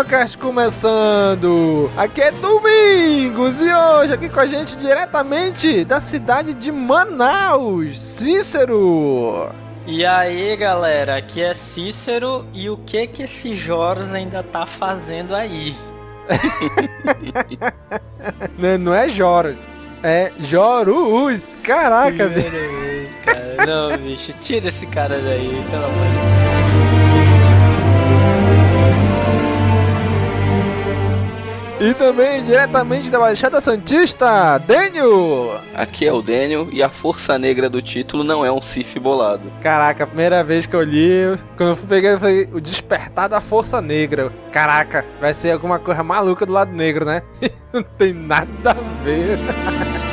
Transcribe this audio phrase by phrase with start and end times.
[0.00, 1.90] CaminoCast começando!
[1.96, 9.50] Aqui é Domingos e hoje aqui com a gente diretamente da cidade de Manaus, Cícero!
[9.86, 15.34] E aí galera, aqui é Cícero e o que que esse Joros ainda tá fazendo
[15.34, 15.76] aí?
[18.58, 21.58] não, não é Joros, é Jorus!
[21.62, 23.56] Caraca, vez, cara.
[23.66, 26.39] Não, bicho, tira esse cara daí, pelo amor de Deus.
[31.80, 35.58] E também diretamente da Baixada Santista, Daniel!
[35.74, 39.50] Aqui é o Daniel e a força negra do título não é um Sif bolado.
[39.62, 43.40] Caraca, a primeira vez que eu li, quando eu fui pegar, foi o Despertar da
[43.40, 44.30] Força Negra.
[44.52, 47.22] Caraca, vai ser alguma coisa maluca do lado negro, né?
[47.72, 49.38] Não tem nada a ver.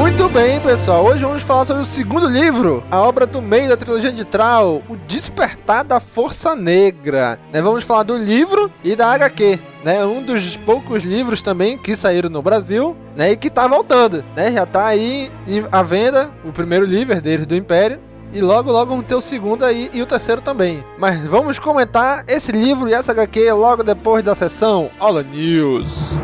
[0.00, 1.04] Muito bem, pessoal.
[1.04, 4.82] Hoje vamos falar sobre o segundo livro, a obra do meio da trilogia de Trau,
[4.88, 7.38] O Despertar da Força Negra.
[7.52, 10.02] Né, vamos falar do livro e da HQ, né?
[10.02, 13.32] Um dos poucos livros também que saíram no Brasil, né?
[13.32, 14.50] E que tá voltando, né?
[14.50, 15.30] Já tá aí
[15.70, 18.00] à venda o primeiro livro, Herdeiros do Império.
[18.32, 20.82] E logo, logo vamos ter o segundo aí e o terceiro também.
[20.96, 26.14] Mas vamos comentar esse livro e essa HQ logo depois da sessão Hola News.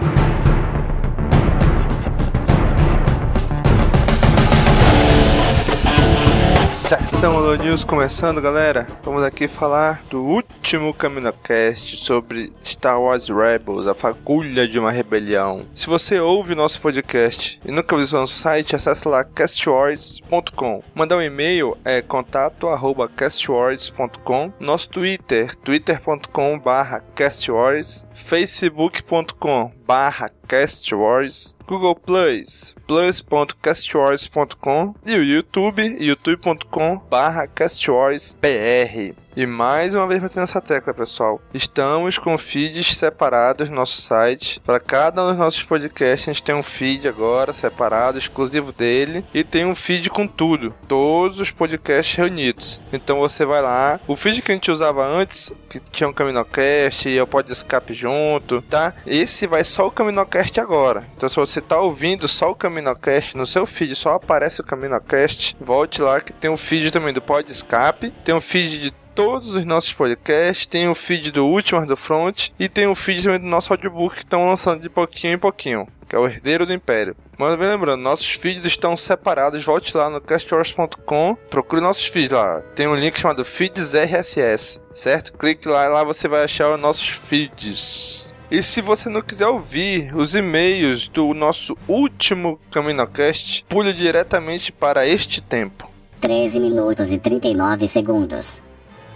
[6.86, 8.86] Sessão Holo News começando, galera.
[9.02, 15.66] Vamos aqui falar do último CaminoCast sobre Star Wars Rebels, a fagulha de uma rebelião.
[15.74, 20.80] Se você ouve nosso podcast e nunca visitou nosso site, acesse lá castwars.com.
[20.94, 24.53] Mandar um e-mail é contato arroba castwars.com.
[24.60, 28.06] Nosso Twitter, twitter.com barra castwars.
[28.14, 31.57] facebook.com barra castwars.
[31.67, 39.25] Google Plus, plus.castwars.com e o YouTube, youtube.com barra castwarsbr.
[39.36, 41.38] E mais uma vez batendo essa tecla, pessoal.
[41.52, 44.58] Estamos com feeds separados no nosso site.
[44.60, 49.26] Para cada um dos nossos podcasts, a gente tem um feed agora separado, exclusivo dele.
[49.34, 50.74] E tem um feed com tudo.
[50.88, 52.80] Todos os podcasts reunidos.
[52.91, 54.00] Então você vai lá.
[54.06, 57.92] O feed que a gente usava antes, que tinha um Caminocast e o Pod Escape
[57.92, 58.94] junto, tá?
[59.06, 61.06] Esse vai só o Caminocast agora.
[61.14, 65.54] Então se você tá ouvindo só o Caminocast no seu feed, só aparece o Caminocast,
[65.60, 68.10] volte lá que tem um feed também do Pod Escape.
[68.24, 72.50] Tem um feed de todos os nossos podcasts, tem o feed do Último do Front
[72.59, 75.88] e tem o feed também do nosso audiobook que estão lançando de pouquinho em pouquinho,
[76.06, 77.16] que é o Herdeiro do Império.
[77.38, 82.60] Mas bem lembrando, nossos feeds estão separados, volte lá no castwars.com, procure nossos feeds lá.
[82.75, 85.33] Tem um link chamado Feeds RSS, certo?
[85.33, 88.34] Clique lá e lá você vai achar os nossos feeds.
[88.51, 95.09] E se você não quiser ouvir os e-mails do nosso último CaminoCast, pule diretamente para
[95.09, 95.91] este tempo.
[96.21, 98.60] 13 minutos e 39 segundos.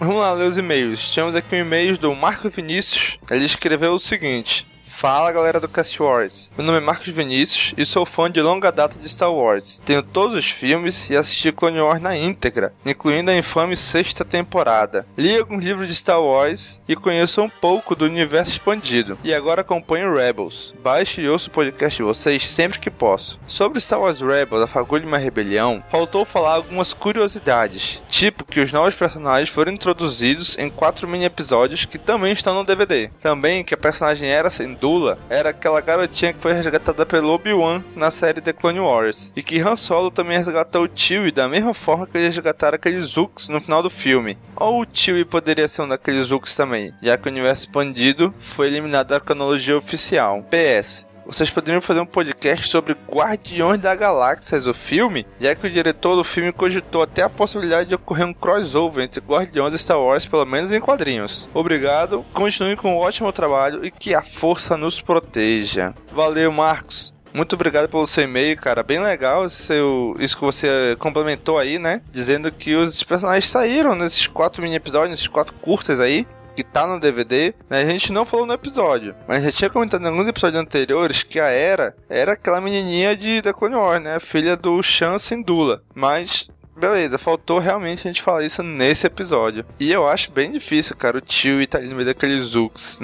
[0.01, 1.15] Vamos lá ler os e-mails.
[1.15, 3.19] Temos aqui um e-mail do Marco Vinícius.
[3.31, 4.67] Ele escreveu o seguinte:
[5.01, 8.71] Fala galera do Cast Wars, meu nome é Marcos Vinícius e sou fã de longa
[8.71, 9.81] data de Star Wars.
[9.83, 15.07] Tenho todos os filmes e assisti Clone Wars na íntegra, incluindo a infame sexta temporada.
[15.17, 19.19] Li alguns livros de Star Wars e conheço um pouco do universo expandido.
[19.25, 20.75] E agora acompanho Rebels.
[20.83, 23.41] Baixo e ouço o podcast de vocês sempre que posso.
[23.47, 28.61] Sobre Star Wars Rebels, a fagulha de uma rebelião, faltou falar algumas curiosidades, tipo que
[28.61, 33.09] os novos personagens foram introduzidos em quatro mini episódios que também estão no DVD.
[33.23, 37.81] Também que a personagem era sem Dula era aquela garotinha que foi resgatada pelo Obi-Wan
[37.95, 39.33] na série The Clone Wars.
[39.37, 43.49] E que Han Solo também resgatou o Chewie da mesma forma que resgataram aqueles Zooks
[43.49, 44.37] no final do filme.
[44.57, 48.67] Ou o Chewie poderia ser um daqueles Zooks também, já que o universo expandido foi
[48.67, 50.45] eliminado da cronologia oficial.
[50.51, 55.71] PS vocês poderiam fazer um podcast sobre Guardiões da Galáxia, o filme, já que o
[55.71, 60.01] diretor do filme cogitou até a possibilidade de ocorrer um crossover entre Guardiões e Star
[60.01, 61.49] Wars, pelo menos em quadrinhos.
[61.55, 65.95] Obrigado, continue com um ótimo trabalho e que a força nos proteja.
[66.13, 67.15] Valeu, Marcos.
[67.33, 68.83] Muito obrigado pelo seu e-mail, cara.
[68.83, 72.03] Bem legal seu, isso que você complementou aí, né?
[72.11, 76.87] Dizendo que os personagens saíram nesses quatro mini episódios, nesses quatro curtas aí que tá
[76.87, 77.83] no DVD, né?
[77.83, 81.39] A gente não falou no episódio, mas já tinha comentado em alguns episódios anteriores que
[81.41, 84.19] a Era era aquela menininha de The Clone Wars, né?
[84.21, 85.83] Filha do Shan Syndulla.
[85.95, 86.49] Mas
[86.81, 89.65] beleza, faltou realmente a gente falar isso nesse episódio.
[89.79, 92.99] E eu acho bem difícil, cara, o tio tá ali no meio daqueles Zooks.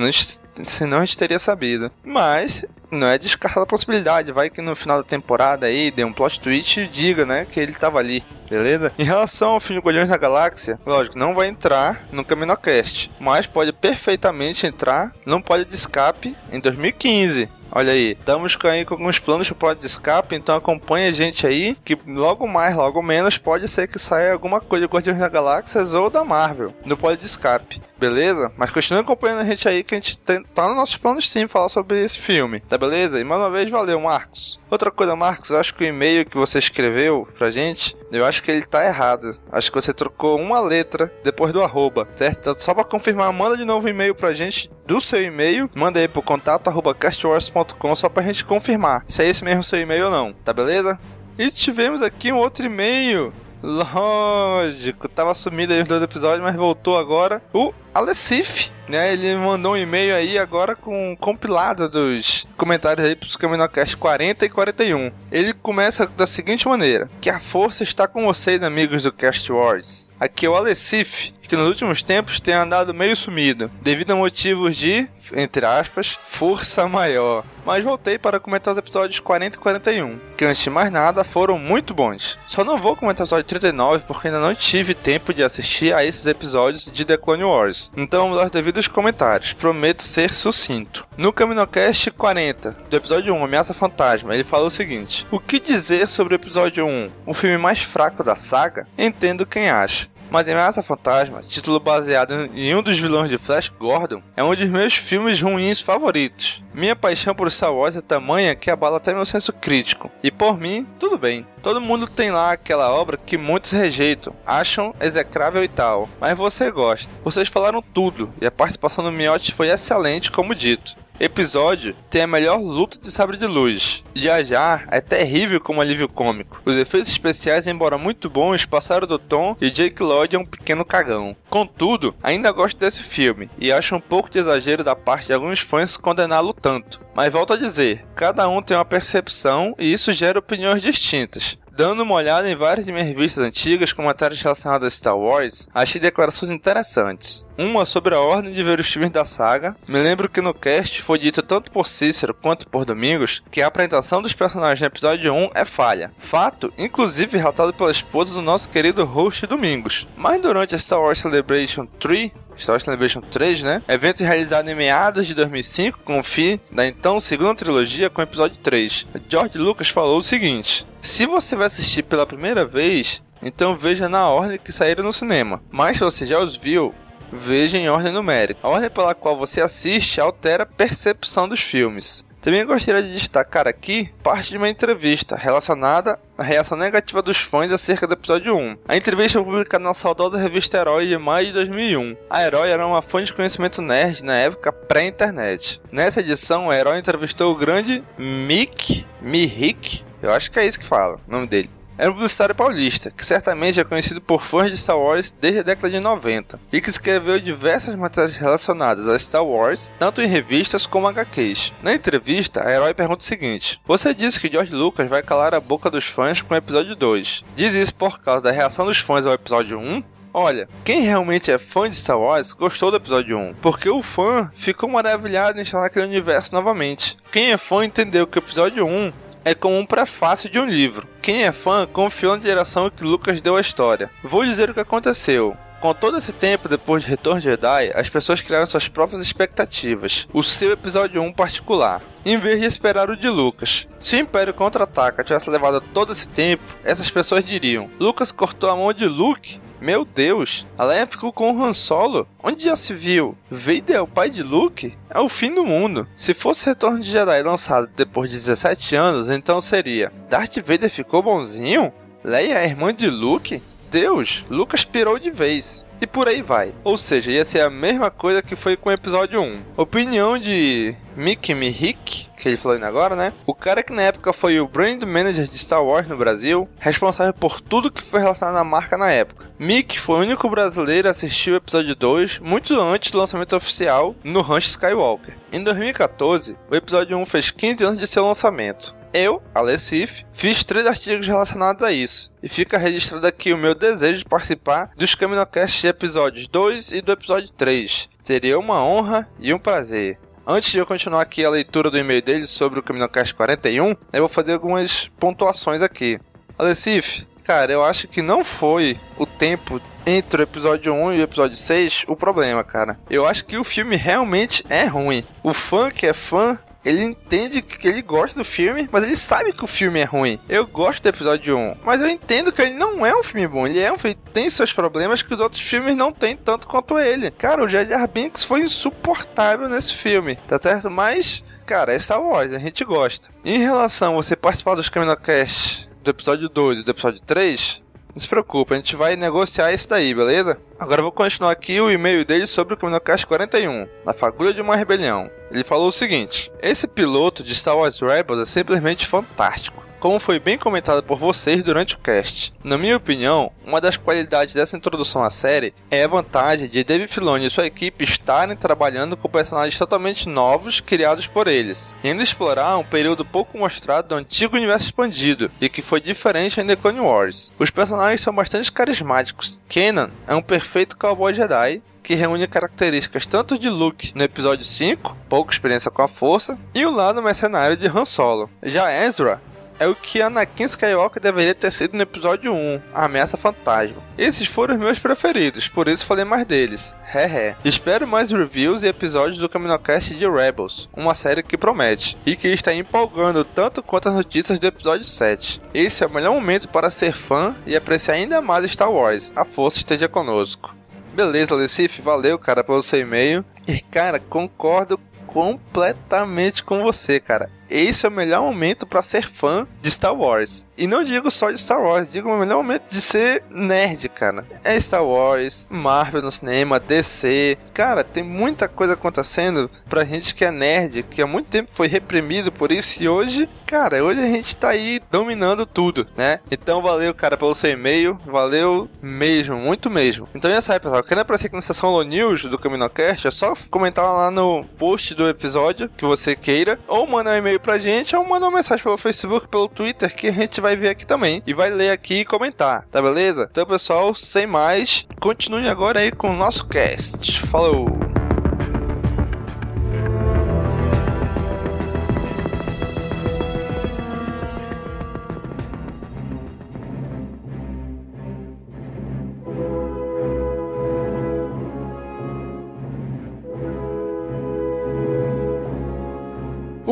[0.65, 1.91] Senão a gente teria sabido.
[2.05, 4.33] Mas não é descartada a possibilidade.
[4.33, 7.61] Vai que no final da temporada aí dê um plot twist e diga, né, que
[7.61, 8.25] ele tava ali.
[8.49, 8.93] Beleza?
[8.99, 13.73] Em relação ao filme Guardiões da Galáxia, lógico, não vai entrar no Caminocast, mas pode
[13.73, 17.49] perfeitamente entrar no Pode de Escape em 2015.
[17.71, 21.77] Olha aí, estamos aí com alguns planos para de escape, então acompanha a gente aí,
[21.85, 25.83] que logo mais, logo menos, pode ser que saia alguma coisa de Guardiões da Galáxia
[25.83, 28.51] ou da Marvel, no pode de escape, beleza?
[28.57, 31.47] Mas continue acompanhando a gente aí, que a gente tem, tá nos nossos planos sim
[31.47, 33.21] falar sobre esse filme, tá beleza?
[33.21, 34.59] E mais uma vez, valeu, Marcos.
[34.71, 38.43] Outra coisa, Marcos, eu acho que o e-mail que você escreveu pra gente, eu acho
[38.43, 39.37] que ele tá errado.
[39.51, 42.41] Acho que você trocou uma letra depois do arroba, certo?
[42.41, 46.01] Então, só pra confirmar, manda de novo um e-mail pra gente do seu e-mail, manda
[46.01, 50.07] aí pro contato arroba castwars.com só pra gente confirmar se é esse mesmo seu e-mail
[50.07, 50.99] ou não, tá beleza?
[51.39, 53.33] E tivemos aqui um outro e-mail
[53.67, 57.43] Lógico, tava sumido aí nos dois episódios, mas voltou agora.
[57.53, 59.13] O Alessif, né?
[59.13, 64.47] Ele mandou um e-mail aí agora com um compilado dos comentários aí pros Caminocast 40
[64.47, 65.11] e 41.
[65.33, 70.09] Ele começa da seguinte maneira: Que a força está com vocês, amigos do Cast Wars.
[70.21, 74.77] Aqui é o Alessif, que nos últimos tempos tem andado meio sumido, devido a motivos
[74.77, 77.45] de, entre aspas, força maior.
[77.65, 81.59] Mas voltei para comentar os episódios 40 e 41, que antes de mais nada foram
[81.59, 82.39] muito bons.
[82.47, 86.05] Só não vou comentar o episódio 39 porque ainda não tive tempo de assistir a
[86.05, 87.91] esses episódios de The Clone Wars.
[87.97, 91.05] Então vamos aos devidos comentários, prometo ser sucinto.
[91.17, 96.09] No Caminocast 40, do episódio 1, Ameaça Fantasma, ele falou o seguinte: O que dizer
[96.09, 97.11] sobre o episódio 1?
[97.27, 98.87] O filme mais fraco da saga?
[98.97, 100.09] Entendo quem acha.
[100.31, 104.69] Mas Ameaça Fantasma, título baseado em um dos vilões de Flash Gordon, é um dos
[104.69, 106.63] meus filmes ruins favoritos.
[106.75, 110.11] Minha paixão por Star Wars é tamanha que abala até meu senso crítico.
[110.23, 111.47] E por mim, tudo bem.
[111.63, 116.71] Todo mundo tem lá aquela obra que muitos rejeitam, acham execrável e tal, mas você
[116.71, 117.13] gosta.
[117.25, 122.27] Vocês falaram tudo e a participação do Miotti foi excelente, como dito episódio tem a
[122.27, 124.05] melhor luta de sabre de luz.
[124.15, 126.61] Já já é terrível como alívio cômico.
[126.65, 130.85] Os efeitos especiais, embora muito bons, passaram do tom e Jake Lloyd é um pequeno
[130.85, 131.37] cagão.
[131.49, 135.61] Contudo, ainda gosto desse filme e acho um pouco de exagero da parte de alguns
[135.61, 137.01] fãs condená-lo tanto.
[137.15, 141.57] Mas volto a dizer, cada um tem uma percepção e isso gera opiniões distintas.
[141.77, 146.01] Dando uma olhada em várias de minhas revistas antigas, comentários relacionados a Star Wars, achei
[146.01, 147.45] declarações interessantes.
[147.59, 149.77] Uma sobre a ordem de ver os filmes da saga.
[149.87, 153.67] Me lembro que no cast foi dito tanto por Cícero quanto por Domingos que a
[153.67, 156.11] apresentação dos personagens no episódio 1 é falha.
[156.19, 160.09] Fato, inclusive relatado pela esposa do nosso querido host Domingos.
[160.17, 163.83] Mas durante a Star Wars Celebration 3, Star Wars Celebration 3, né?
[163.89, 168.25] Evento realizado em meados de 2005 com o fim da então segunda trilogia com o
[168.25, 169.07] episódio 3.
[169.29, 174.29] George Lucas falou o seguinte: Se você vai assistir pela primeira vez, então veja na
[174.29, 175.63] ordem que saíram no cinema.
[175.71, 176.95] Mas se você já os viu,
[177.33, 178.61] veja em ordem numérica.
[178.63, 182.25] A ordem pela qual você assiste altera a percepção dos filmes.
[182.47, 187.73] Também gostaria de destacar aqui parte de uma entrevista relacionada à reação negativa dos fãs
[187.73, 188.79] acerca do episódio 1.
[188.87, 192.17] A entrevista foi publicada na saudosa revista Herói de maio de 2001.
[192.31, 195.81] A Herói era uma fonte de conhecimento nerd na época pré-internet.
[195.91, 200.87] Nessa edição, a Herói entrevistou o grande Mick Mihik, eu acho que é isso que
[200.87, 204.79] fala, o nome dele era um publicitário paulista, que certamente é conhecido por fãs de
[204.79, 209.45] Star Wars desde a década de 90, e que escreveu diversas matérias relacionadas a Star
[209.45, 211.73] Wars, tanto em revistas como HQs.
[211.83, 215.61] Na entrevista, a herói pergunta o seguinte: Você disse que George Lucas vai calar a
[215.61, 217.45] boca dos fãs com o episódio 2.
[217.57, 220.03] Diz isso por causa da reação dos fãs ao episódio 1?
[220.39, 224.51] Olha, quem realmente é fã de Star Wars gostou do episódio 1, porque o fã
[224.55, 227.17] ficou maravilhado em instalar naquele universo novamente.
[227.33, 229.13] Quem é fã entendeu que o episódio 1
[229.47, 231.07] é como um prefácio de um livro.
[231.23, 234.11] Quem é fã confiou na direção que Lucas deu à história.
[234.21, 235.57] Vou dizer o que aconteceu.
[235.81, 240.27] Com todo esse tempo depois de Retorno de Jedi, as pessoas criaram suas próprias expectativas,
[240.33, 243.87] o seu episódio 1 particular, em vez de esperar o de Lucas.
[244.01, 248.75] Se o Império Contra-Ataca tivesse levado todo esse tempo, essas pessoas diriam: Lucas cortou a
[248.75, 249.61] mão de Luke?
[249.87, 252.27] Meu Deus, a Leia ficou com o Han Solo?
[252.43, 253.39] Onde já se viu?
[253.49, 254.99] Vader é o pai de Luke?
[255.09, 256.09] É o fim do mundo.
[256.17, 261.23] Se fosse Retorno de Jedi lançado depois de 17 anos, então seria: Darth Vader ficou
[261.23, 261.93] bonzinho?
[262.25, 263.63] Leia é irmã de Luke?
[263.89, 265.86] Deus, Lucas pirou de vez.
[266.01, 266.73] E por aí vai.
[266.85, 269.63] Ou seja, ia ser a mesma coisa que foi com o episódio 1.
[269.77, 273.33] Opinião de Mickey Mihik, que ele falou ainda agora, né?
[273.47, 277.33] O cara que na época foi o brand manager de Star Wars no Brasil, responsável
[277.33, 279.47] por tudo que foi relacionado à marca na época.
[279.59, 284.15] Mick foi o único brasileiro a assistir o episódio 2 muito antes do lançamento oficial
[284.23, 285.35] no Ranch Skywalker.
[285.51, 288.95] Em 2014, o episódio 1 fez 15 anos de seu lançamento.
[289.13, 292.31] Eu, Alessif, fiz três artigos relacionados a isso.
[292.43, 297.13] E fica registrado aqui o meu desejo de participar dos Caminocast episódios 2 e do
[297.13, 298.09] episódio 3.
[298.23, 300.19] Seria uma honra e um prazer.
[300.47, 304.21] Antes de eu continuar aqui a leitura do e-mail dele sobre o Caminocast 41, eu
[304.21, 306.19] vou fazer algumas pontuações aqui.
[306.59, 311.23] Alessif, cara, eu acho que não foi o tempo entre o episódio 1 e o
[311.23, 312.99] episódio 6 o problema, cara.
[313.11, 315.25] Eu acho que o filme realmente é ruim.
[315.43, 319.53] O fã que é fã ele entende que ele gosta do filme, mas ele sabe
[319.53, 320.39] que o filme é ruim.
[320.49, 323.67] Eu gosto do episódio 1, mas eu entendo que ele não é um filme bom.
[323.67, 326.99] Ele é um filme tem seus problemas que os outros filmes não têm tanto quanto
[326.99, 327.31] ele.
[327.33, 330.89] Cara, o Jar Binks foi insuportável nesse filme, tá certo?
[330.89, 333.29] Mas cara, é Star Wars, a gente gosta.
[333.45, 337.83] Em relação a você participar dos Caminocast do episódio 2 e do episódio 3,
[338.17, 340.59] não se preocupe, a gente vai negociar isso daí, beleza?
[340.79, 344.75] Agora vou continuar aqui o e-mail dele sobre o Caminocast 41, na fagulha de uma
[344.75, 345.31] rebelião.
[345.51, 350.39] Ele falou o seguinte: Esse piloto de Star Wars Rebels é simplesmente fantástico como foi
[350.39, 352.53] bem comentado por vocês durante o cast.
[352.63, 357.07] Na minha opinião, uma das qualidades dessa introdução à série é a vantagem de Dave
[357.07, 362.77] Filoni e sua equipe estarem trabalhando com personagens totalmente novos criados por eles, e explorar
[362.79, 367.01] um período pouco mostrado do antigo universo expandido e que foi diferente em The Clone
[367.01, 367.53] Wars.
[367.59, 369.61] Os personagens são bastante carismáticos.
[369.69, 375.19] Kenan é um perfeito cowboy Jedi que reúne características tanto de Luke no episódio 5,
[375.29, 378.49] pouca experiência com a força, e o lado mercenário de Han Solo.
[378.63, 379.41] Já Ezra
[379.79, 384.03] é o que Anakin Skywalker deveria ter sido no episódio 1, a Ameaça Fantasma.
[384.17, 386.95] Esses foram os meus preferidos, por isso falei mais deles.
[387.15, 387.55] Hehe.
[387.65, 392.49] Espero mais reviews e episódios do Caminocast de Rebels, uma série que promete, e que
[392.49, 395.61] está empolgando tanto quanto as notícias do episódio 7.
[395.73, 399.33] Esse é o melhor momento para ser fã e apreciar ainda mais Star Wars.
[399.37, 400.75] A força esteja conosco.
[401.15, 403.45] Beleza, Lecif, valeu, cara, pelo seu e-mail.
[403.67, 409.67] E, cara, concordo completamente com você, cara esse é o melhor momento para ser fã
[409.83, 410.67] de Star Wars.
[410.77, 414.45] E não digo só de Star Wars, digo o melhor momento de ser nerd, cara.
[414.63, 417.57] É Star Wars, Marvel no cinema, DC.
[417.73, 421.87] Cara, tem muita coisa acontecendo pra gente que é nerd, que há muito tempo foi
[421.87, 426.41] reprimido por isso e hoje, cara, hoje a gente tá aí dominando tudo, né?
[426.51, 428.19] Então valeu, cara, pelo seu e-mail.
[428.27, 430.29] Valeu mesmo, muito mesmo.
[430.35, 431.03] Então é isso aí, pessoal.
[431.03, 435.15] Querendo aparecer aqui na seção Low News do CaminoCast, é só comentar lá no post
[435.15, 438.57] do episódio que você queira ou mandar um e-mail e-mail pra gente ou manda uma
[438.57, 441.43] mensagem pelo Facebook, pelo Twitter, que a gente vai ver aqui também.
[441.47, 443.49] E vai ler aqui e comentar, tá beleza?
[443.51, 447.41] Então, pessoal, sem mais, continue agora aí com o nosso cast.
[447.47, 448.06] Falou!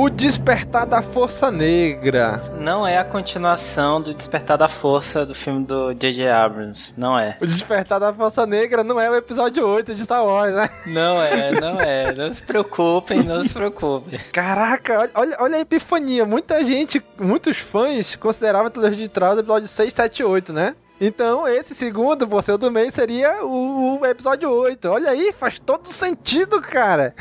[0.04, 2.52] O Despertar da Força Negra.
[2.60, 6.28] Não é a continuação do Despertar da Força do filme do J.J.
[6.28, 6.92] Abrams.
[6.94, 7.38] Não é.
[7.40, 10.68] O Despertar da Força Negra não é o episódio 8 de Star Wars, né?
[10.84, 12.12] Não é, não é.
[12.12, 14.20] Não se preocupem, não se preocupem.
[14.30, 16.26] Caraca, olha, olha a epifania.
[16.26, 20.52] Muita gente, muitos fãs consideravam a trilogia de trás o episódio 6, 7 e 8,
[20.52, 20.74] né?
[21.00, 24.86] Então, esse segundo, você o do meio, seria o, o episódio 8.
[24.86, 27.14] Olha aí, faz todo sentido, cara.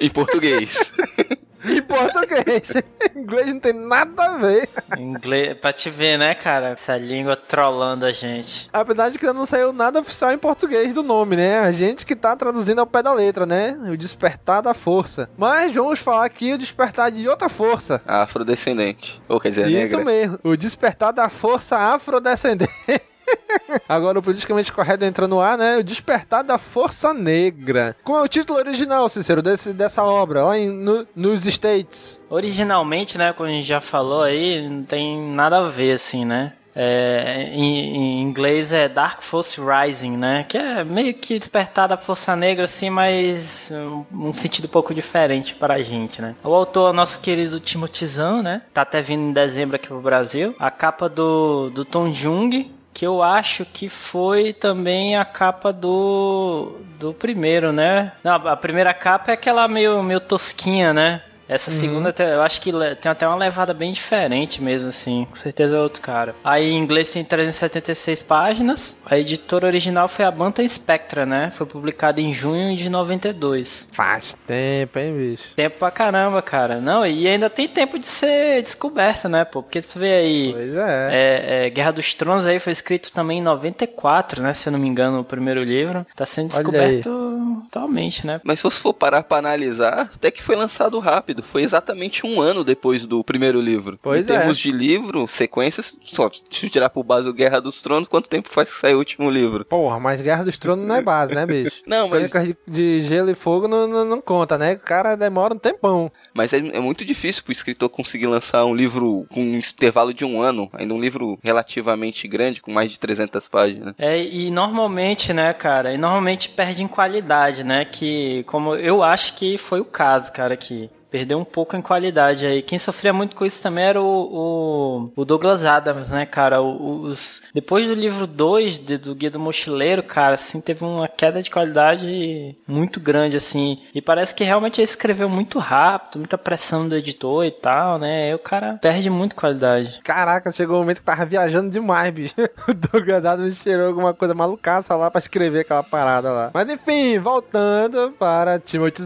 [0.00, 0.90] Em português.
[1.68, 2.72] em português.
[3.14, 4.68] inglês não tem nada a ver.
[4.98, 6.70] Inglês, pra te ver, né, cara?
[6.70, 8.68] Essa língua trollando a gente.
[8.72, 11.60] Apesar de que não saiu nada oficial em português do nome, né?
[11.60, 13.78] A gente que tá traduzindo ao pé da letra, né?
[13.90, 15.28] O despertar da força.
[15.36, 18.00] Mas vamos falar aqui o despertar de outra força.
[18.06, 19.20] Afrodescendente.
[19.28, 20.04] Ou quer dizer, Isso negra.
[20.04, 20.38] mesmo.
[20.42, 22.70] O despertar da força afrodescendente.
[23.88, 25.76] Agora o politicamente correto entra no ar, né?
[25.78, 27.96] O Despertar da Força Negra.
[28.04, 32.22] Como é o título original, Cícero, desse, dessa obra, lá em, no- nos States?
[32.28, 36.52] Originalmente, né, como a gente já falou aí, não tem nada a ver, assim, né?
[36.74, 40.46] É, em, em inglês é Dark Force Rising, né?
[40.48, 44.94] Que é meio que despertar da força negra, assim, mas um, um sentido um pouco
[44.94, 46.36] diferente para a gente, né?
[46.44, 48.06] O autor nosso querido Timothy
[48.42, 48.62] né?
[48.72, 50.54] Tá até vindo em dezembro aqui pro Brasil.
[50.60, 56.76] A capa do, do Tom Jung, que eu acho que foi também a capa do
[56.98, 58.12] do primeiro, né?
[58.22, 61.22] Não, a primeira capa é aquela meio, meio tosquinha, né?
[61.50, 62.70] Essa segunda, até- eu acho que
[63.02, 65.26] tem até uma levada bem diferente mesmo, assim.
[65.28, 66.34] Com certeza é outro cara.
[66.44, 68.96] Aí em inglês tem 376 páginas.
[69.04, 71.50] A editora original foi a Banta Spectra, né?
[71.56, 73.88] Foi publicada em junho de 92.
[73.92, 75.42] Faz tempo, hein, bicho?
[75.56, 76.76] Tempo pra caramba, cara.
[76.80, 79.60] Não, e ainda tem tempo de ser descoberto, né, pô?
[79.62, 80.52] Porque se tu vê aí.
[80.52, 81.08] Pois é.
[81.10, 84.54] É, é, Guerra dos Tronos aí foi escrito também em 94, né?
[84.54, 86.06] Se eu não me engano, o primeiro livro.
[86.14, 88.40] Tá sendo Olha descoberto atualmente, né?
[88.44, 91.39] Mas se você for parar pra analisar, até que foi lançado rápido.
[91.42, 93.98] Foi exatamente um ano depois do primeiro livro.
[94.02, 94.38] Pois em é.
[94.38, 98.48] termos de livro, sequências, só se tirar por base o Guerra dos Tronos, quanto tempo
[98.48, 99.64] faz que saiu o último livro?
[99.64, 101.82] Porra, mas Guerra dos Tronos não é base, né, bicho?
[101.86, 104.74] Não, mas- de, de gelo e fogo não, não, não conta, né?
[104.74, 106.10] O cara demora um tempão.
[106.34, 110.24] Mas é, é muito difícil pro escritor conseguir lançar um livro com um intervalo de
[110.24, 113.94] um ano, ainda um livro relativamente grande, com mais de 300 páginas.
[113.98, 119.34] É, e normalmente, né, cara, e normalmente perde em qualidade, né, que como eu acho
[119.34, 122.62] que foi o caso, cara, que perdeu um pouco em qualidade aí.
[122.62, 127.02] Quem sofria muito com isso também era o, o, o Douglas Adams, né, cara, O-
[127.02, 131.42] os, depois do livro 2 de- do Guia do Mochileiro, cara, assim, teve uma queda
[131.42, 136.88] de qualidade muito grande, assim, e parece que realmente ele escreveu muito rápido, muita pressão
[136.88, 140.00] do editor e tal, né, aí o cara perde muito qualidade.
[140.04, 142.34] Caraca, chegou um momento que tava viajando demais, bicho.
[142.68, 146.50] O Douglas Adams cheirou alguma coisa malucaça lá pra escrever aquela parada lá.
[146.54, 149.02] Mas enfim, voltando para Timothy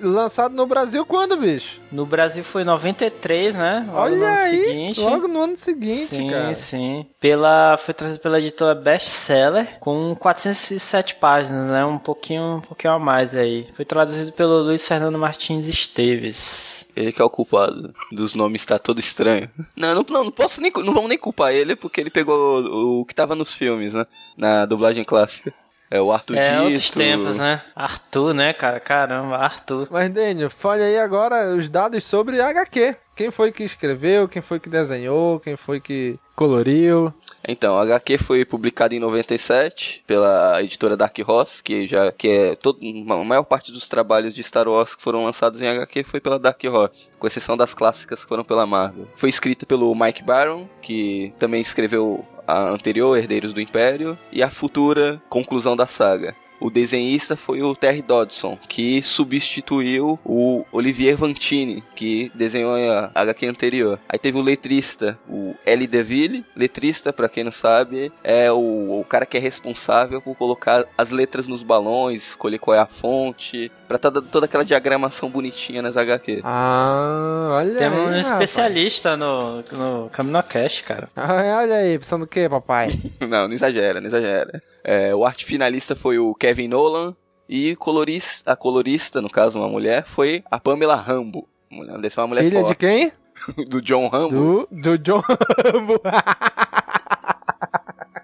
[0.00, 1.45] lançado no Brasil quando, bicho?
[1.92, 3.84] No Brasil foi 93, né?
[3.86, 5.00] Logo Olha no ano aí, seguinte.
[5.00, 6.54] logo no ano seguinte, sim, cara.
[6.54, 7.06] sim.
[7.20, 11.84] Pela, foi trazido pela editora Bestseller com 407 páginas, né?
[11.84, 13.68] Um pouquinho, um pouquinho a mais aí.
[13.74, 16.76] Foi traduzido pelo Luiz Fernando Martins Esteves.
[16.96, 19.50] Ele que é o culpado dos nomes tá todo estranho.
[19.76, 23.00] Não, não, não, não posso nem, não vamos nem culpar ele porque ele pegou o,
[23.00, 24.06] o que tava nos filmes, né?
[24.34, 25.52] Na dublagem clássica.
[25.90, 26.62] É o Arthur É, Dito.
[26.64, 27.62] outros tempos, né?
[27.74, 28.80] Arthur, né, cara?
[28.80, 29.86] Caramba, Arthur.
[29.90, 32.96] Mas, Daniel, fale aí agora os dados sobre HQ.
[33.14, 37.14] Quem foi que escreveu, quem foi que desenhou, quem foi que coloriu.
[37.48, 42.54] Então, a HQ foi publicada em 97 pela editora Dark Horse, que já que é
[42.56, 46.20] todo, a maior parte dos trabalhos de Star Wars que foram lançados em HQ foi
[46.20, 49.08] pela Dark Horse, com exceção das clássicas que foram pela Marvel.
[49.14, 54.50] Foi escrita pelo Mike Baron, que também escreveu a anterior Herdeiros do Império e a
[54.50, 56.34] futura conclusão da saga.
[56.60, 63.46] O desenhista foi o Terry Dodson, que substituiu o Olivier Vantini, que desenhou a HQ
[63.46, 63.98] anterior.
[64.08, 65.86] Aí teve o letrista, o L.
[65.86, 66.44] DeVille.
[66.56, 71.10] Letrista, pra quem não sabe, é o, o cara que é responsável por colocar as
[71.10, 75.96] letras nos balões, escolher qual é a fonte, pra toda, toda aquela diagramação bonitinha nas
[75.96, 76.40] HQ.
[76.44, 78.26] Ah, olha Temos aí, um rapaz.
[78.30, 81.08] especialista no, no Caminocast, cara.
[81.14, 82.88] Ah, olha aí, pensando o quê, papai?
[83.20, 84.62] não, não exagera, não exagera.
[84.88, 87.16] É, o arte finalista foi o Kevin Nolan
[87.48, 91.48] e colorista, a colorista, no caso uma mulher, foi a Pamela Rambo.
[91.68, 92.78] Mulher, deve ser uma mulher Filha de forte.
[92.78, 93.12] quem?
[93.68, 94.68] Do John Rambo.
[94.70, 96.00] Do, do John Rambo.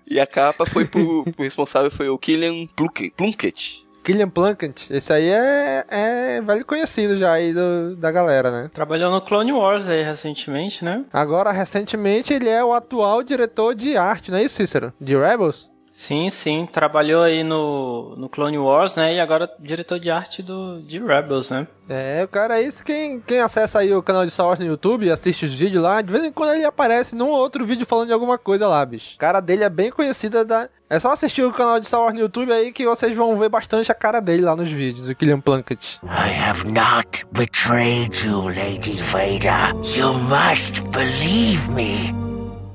[0.06, 3.14] E a capa foi pro, pro responsável foi o Killian Plunkett.
[3.16, 3.86] Plunkett.
[4.04, 4.92] Killian Plunkett.
[4.92, 8.70] Esse aí é, é velho conhecido já aí do- da galera, né?
[8.74, 11.02] Trabalhou no Clone Wars aí recentemente, né?
[11.12, 14.92] Agora, recentemente, ele é o atual diretor de arte, não é isso, Cícero?
[15.00, 15.70] De Rebels?
[16.02, 16.66] Sim, sim.
[16.66, 19.14] Trabalhou aí no, no Clone Wars, né?
[19.14, 21.64] E agora diretor de arte do, de Rebels, né?
[21.88, 22.82] É, o cara é isso.
[22.82, 25.80] Quem, quem acessa aí o canal de Star Wars no YouTube e assiste os vídeos
[25.80, 28.66] lá, de vez em quando ele aparece num ou outro vídeo falando de alguma coisa
[28.66, 29.14] lá, bicho.
[29.14, 30.68] A cara dele é bem conhecida da.
[30.90, 33.48] É só assistir o canal de Star Wars no YouTube aí que vocês vão ver
[33.48, 36.00] bastante a cara dele lá nos vídeos, o Killian Plunkett.
[36.02, 39.72] I have not betrayed you, Lady Vader.
[39.96, 42.12] You must believe me.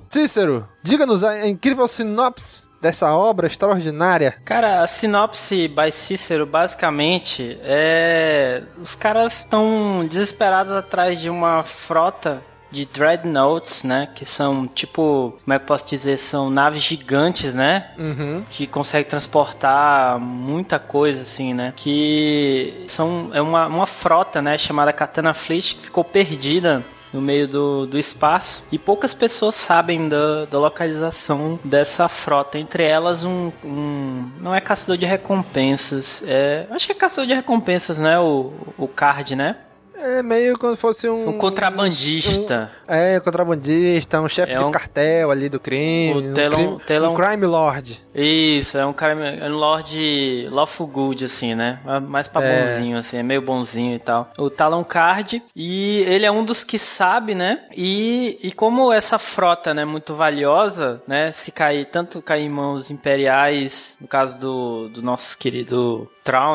[0.08, 4.36] Cícero, diga-nos a incrível sinopse dessa obra extraordinária?
[4.46, 8.64] Cara, a sinopse by Cícero, basicamente, é.
[8.82, 14.10] Os caras estão desesperados atrás de uma frota de dreadnoughts, né?
[14.14, 16.18] Que são tipo, como é que eu posso dizer?
[16.18, 17.92] São naves gigantes, né?
[17.98, 18.44] Uhum.
[18.50, 21.74] Que conseguem transportar muita coisa, assim, né?
[21.76, 24.58] Que são é uma, uma frota, né?
[24.58, 30.10] Chamada Katana Fleet que ficou perdida no meio do, do espaço e poucas pessoas sabem
[30.10, 32.58] da, da localização dessa frota.
[32.58, 34.30] Entre elas, um, um.
[34.40, 36.66] Não é caçador de recompensas, é.
[36.70, 38.20] Acho que é caçador de recompensas, né?
[38.20, 39.58] O, o Card, né?
[40.00, 41.30] É meio como se fosse um.
[41.30, 42.72] Um contrabandista.
[42.88, 46.14] Um, é, contrabandista, um chefe É de um- cartel ali do crime.
[46.14, 48.02] O um, crime, um crime lord.
[48.14, 51.80] Isso, é um cara, é um Lord Lawful Good, assim, né?
[52.08, 52.66] Mais pra É.
[52.66, 54.32] bonzinho, assim, é meio bonzinho e tal.
[54.38, 57.62] O Talon Card, e ele é um dos que sabe, né?
[57.76, 61.32] E, e como essa frota, né, muito valiosa, né?
[61.32, 66.10] Se cair, tanto cair em mãos imperiais, no caso do, do nosso querido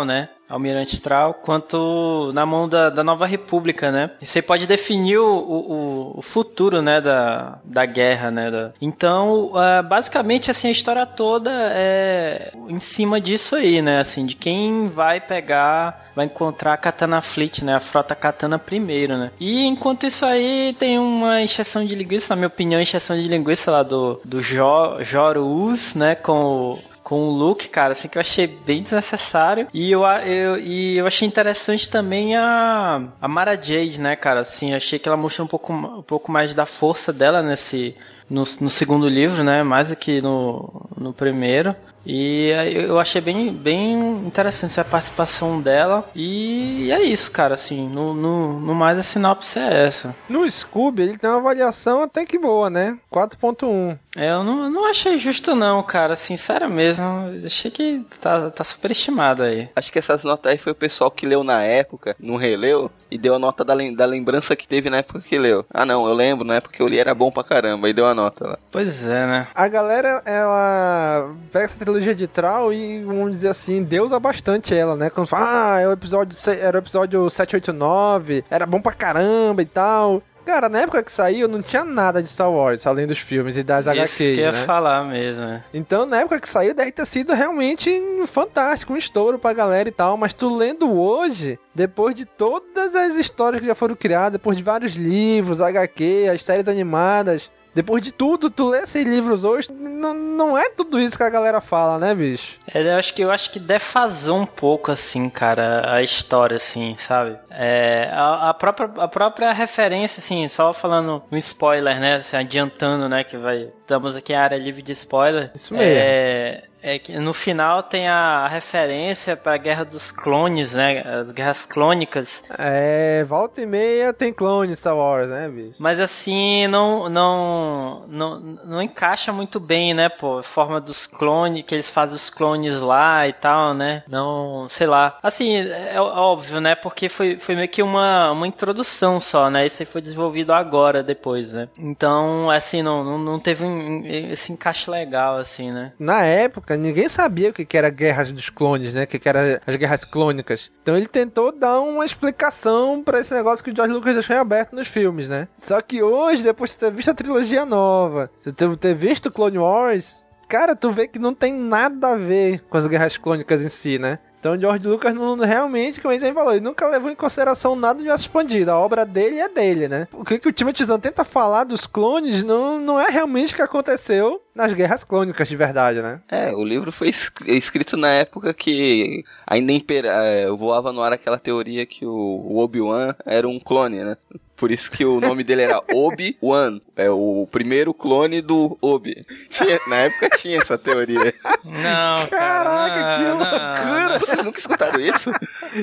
[0.04, 0.28] Né?
[0.48, 4.10] Almirante Strahl, quanto na mão da, da Nova República, né?
[4.22, 8.50] Você pode definir o, o, o futuro, né, da, da guerra, né?
[8.50, 14.00] da- Então, ah, basicamente, assim, a história toda é em cima disso aí, né?
[14.00, 17.74] Assim, de quem vai pegar, vai encontrar a Katana Fleet, né?
[17.74, 19.30] A frota Katana primeiro, né?
[19.40, 23.70] E enquanto isso aí, tem uma encheção de linguiça, na minha opinião, encheção de linguiça
[23.70, 26.14] lá do, do jo, Joro Uz, né?
[26.14, 29.68] Com o com o Luke, cara, assim, que eu achei bem desnecessário.
[29.72, 34.74] E eu, eu, e eu achei interessante também a, a Mara Jade, né, cara, assim,
[34.74, 37.96] achei que ela mostrou um pouco, um pouco mais da força dela nesse,
[38.28, 41.74] no, no segundo livro, né, mais do que no, no primeiro.
[42.04, 43.92] E eu achei bem, bem
[44.26, 46.08] interessante a participação dela.
[46.14, 50.14] E é isso, cara, assim, no, no, no mais a sinopse é essa.
[50.28, 52.98] No Scooby, ele tem uma avaliação até que boa, né?
[53.12, 53.98] 4.1.
[54.14, 57.04] É, eu não, não achei justo não, cara, sincero mesmo.
[57.46, 59.70] Achei que tá, tá superestimado aí.
[59.74, 63.16] Acho que essas notas aí foi o pessoal que leu na época, não releu, e
[63.16, 65.64] deu a nota da, lem- da lembrança que teve na época que leu.
[65.72, 68.04] Ah não, eu lembro, na época que eu li era bom pra caramba, e deu
[68.06, 68.58] a nota lá.
[68.70, 69.46] Pois é, né?
[69.54, 74.94] A galera, ela pega essa trilogia de Troll e, vamos dizer assim, deusa bastante ela,
[74.94, 75.08] né?
[75.08, 79.66] Quando fala, ah, é o episódio, era o episódio 789, era bom pra caramba e
[79.66, 80.22] tal.
[80.44, 83.62] Cara, na época que saiu, não tinha nada de Star Wars, além dos filmes e
[83.62, 84.64] das Isso HQs, que ia né?
[84.64, 85.64] falar mesmo, né?
[85.72, 87.90] Então, na época que saiu, deve ter sido realmente
[88.26, 90.16] fantástico, um estouro pra galera e tal.
[90.16, 94.62] Mas tu lendo hoje, depois de todas as histórias que já foram criadas, depois de
[94.62, 100.12] vários livros, HQ, as séries animadas, depois de tudo, tu lê esses livros hoje, não,
[100.12, 102.58] não é tudo isso que a galera fala, né, bicho?
[102.72, 106.96] É, eu acho que eu acho que defasou um pouco assim, cara, a história assim,
[106.98, 107.36] sabe?
[107.50, 113.08] É, a, a própria a própria referência assim, só falando um spoiler, né, assim, adiantando,
[113.08, 115.50] né, que vai estamos aqui em área livre de spoiler.
[115.54, 115.86] Isso mesmo.
[115.86, 121.00] É, é que no final tem a referência para a Guerra dos Clones, né?
[121.00, 122.42] As guerras clônicas.
[122.58, 125.76] É, volta e meia tem clone Star Wars, né, bicho?
[125.78, 130.38] Mas assim, não, não, não, não encaixa muito bem, né, pô?
[130.38, 134.02] A forma dos clones, que eles fazem os clones lá e tal, né?
[134.08, 135.18] Não, sei lá.
[135.22, 136.74] Assim, é óbvio, né?
[136.74, 139.66] Porque foi, foi meio que uma, uma introdução só, né?
[139.66, 141.68] Isso aí foi desenvolvido agora, depois, né?
[141.78, 145.92] Então, assim, não, não, não teve um, esse encaixe legal, assim, né?
[145.98, 149.04] Na época, ninguém sabia o que era Guerra dos Clones, né?
[149.04, 150.70] O que que era as guerras clônicas.
[150.82, 154.38] Então ele tentou dar uma explicação pra esse negócio que o George Lucas deixou em
[154.38, 155.48] aberto nos filmes, né?
[155.58, 160.24] Só que hoje, depois de ter visto a trilogia nova, de ter visto Clone Wars,
[160.48, 163.98] cara, tu vê que não tem nada a ver com as guerras clônicas em si,
[163.98, 164.18] né?
[164.42, 168.00] Então George Lucas não, realmente, como ele falou, ele nunca levou em consideração nada de
[168.00, 168.72] universo expandido.
[168.72, 170.08] A obra dele é dele, né?
[170.12, 173.56] O que, que o Timothy Zahn tenta falar dos clones não, não é realmente o
[173.56, 176.20] que aconteceu nas guerras clônicas de verdade, né?
[176.28, 181.12] É, o livro foi es- escrito na época que ainda impera, é, voava no ar
[181.12, 184.16] aquela teoria que o Obi-Wan era um clone, né?
[184.56, 186.80] Por isso que o nome dele era Obi-Wan.
[186.94, 189.24] É o primeiro clone do Obi.
[189.50, 191.34] Tinha- na época tinha essa teoria.
[191.64, 194.08] Não, Caraca, cara, que não, loucura!
[194.12, 194.20] não.
[194.20, 195.32] Vocês nunca escutaram isso?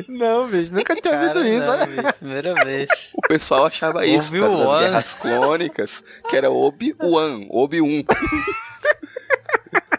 [0.08, 1.86] Não, bicho, nunca tinha Cara, ouvido isso, não, olha.
[1.88, 2.90] bicho, primeira vez.
[3.14, 8.06] O pessoal achava isso por causa das guerras clônicas, que era Obi-Wan, Obi-1.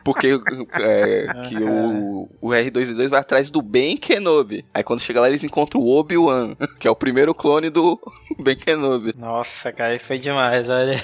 [0.04, 0.40] Porque
[0.74, 4.64] é, que o, o R2D2 vai atrás do Ben Kenobi.
[4.72, 8.00] Aí quando chega lá eles encontram o Obi-Wan, que é o primeiro clone do
[8.38, 9.14] Ben Kenobi.
[9.16, 11.00] Nossa, cara, aí foi demais, olha.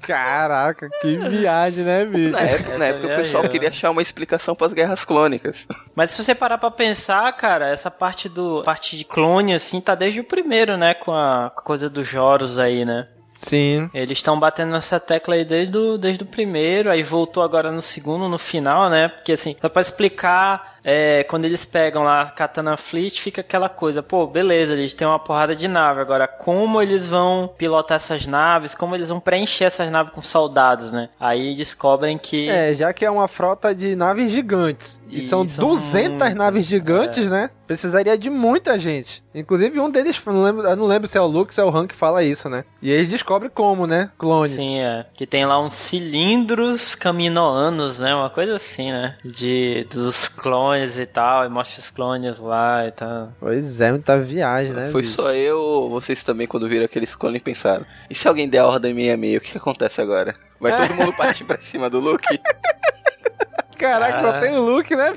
[0.00, 2.32] Caraca, que viagem, né, bicho?
[2.32, 3.48] Na época, na época o pessoal né?
[3.48, 5.66] queria achar uma explicação para as guerras clônicas.
[5.94, 9.94] Mas se você parar pra pensar, cara, essa parte do parte de clone, assim, tá
[9.94, 10.94] desde o primeiro, né?
[10.94, 13.08] Com a, com a coisa dos Joros aí, né?
[13.38, 13.90] Sim.
[13.92, 17.82] Eles estão batendo nessa tecla aí desde o, desde o primeiro, aí voltou agora no
[17.82, 19.08] segundo, no final, né?
[19.08, 23.68] Porque assim, só pra explicar, é, quando eles pegam lá a Katana Fleet, fica aquela
[23.68, 26.00] coisa, pô, beleza, eles têm uma porrada de nave.
[26.00, 30.92] Agora, como eles vão pilotar essas naves, como eles vão preencher essas naves com soldados,
[30.92, 31.08] né?
[31.18, 32.48] Aí descobrem que.
[32.48, 35.02] É, já que é uma frota de naves gigantes.
[35.08, 37.50] E, são, são 200 muitas, naves gigantes, né?
[37.66, 39.24] Precisaria de muita gente.
[39.34, 41.74] Inclusive, um deles, não lembro, eu não lembro se é o Luke, se é o
[41.74, 42.64] Han que fala isso, né?
[42.80, 44.10] E eles descobrem como, né?
[44.18, 44.56] Clones.
[44.56, 45.06] Sim, é.
[45.14, 48.14] Que tem lá uns cilindros caminoanos, né?
[48.14, 49.16] Uma coisa assim, né?
[49.24, 51.44] De, dos clones e tal.
[51.44, 53.32] E mostra os clones lá e tal.
[53.38, 54.90] Pois é, muita viagem, né?
[54.90, 55.14] Foi bicho?
[55.14, 58.66] só eu ou vocês também, quando viram aqueles clones, pensaram: e se alguém der a
[58.66, 60.34] ordem meia e meia, o que, que acontece agora?
[60.60, 62.26] Vai todo mundo partir pra cima do Luke?
[63.76, 64.20] Caraca, Ah.
[64.32, 65.12] só tem o Luke, né?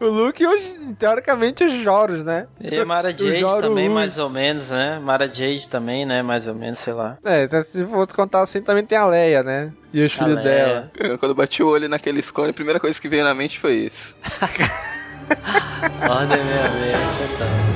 [0.00, 2.46] o Luke e, teoricamente, os Joros, né?
[2.60, 3.94] E Mara Jade Joro também, Us.
[3.94, 4.98] mais ou menos, né?
[4.98, 6.22] Mara Jade também, né?
[6.22, 7.16] Mais ou menos, sei lá.
[7.24, 9.72] É, se fosse contar assim, também tem a Leia, né?
[9.92, 10.64] E os A filhos Leia.
[10.66, 10.90] dela.
[10.98, 13.58] Eu, Quando eu bati o olho naqueles clones, a primeira coisa que veio na mente
[13.58, 14.16] foi isso.
[16.10, 17.71] Ordem meia meia, total.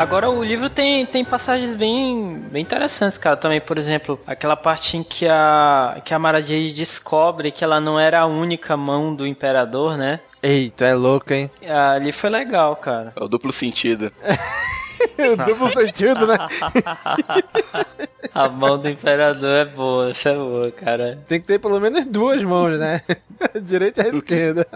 [0.00, 3.36] Agora o livro tem, tem passagens bem, bem interessantes, cara.
[3.36, 7.78] Também, por exemplo, aquela parte em que a, que a Mara Jade descobre que ela
[7.78, 10.20] não era a única mão do imperador, né?
[10.42, 11.50] Eita, é louco, hein?
[11.68, 13.12] Ali foi legal, cara.
[13.14, 14.10] É o duplo sentido.
[15.46, 16.36] Duplo sentido, né?
[18.34, 21.18] A mão do imperador é boa, essa é boa, cara.
[21.26, 23.02] Tem que ter pelo menos duas mãos, né?
[23.62, 24.66] Direita e esquerda.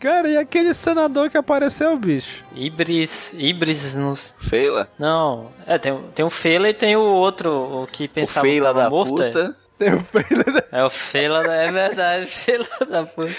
[0.00, 2.42] Cara, e aquele senador que apareceu, bicho?
[2.54, 4.34] Ibris, Ibris nos...
[4.40, 4.88] Feila?
[4.98, 7.50] Não, é, tem, tem o Feila e tem o outro,
[7.82, 9.22] o que O pensava que Feila da morto.
[9.22, 9.26] é.
[9.26, 9.56] puta.
[9.78, 10.64] Tem o Feila da...
[10.72, 13.34] É o Feila, da- é verdade, Feila da puta.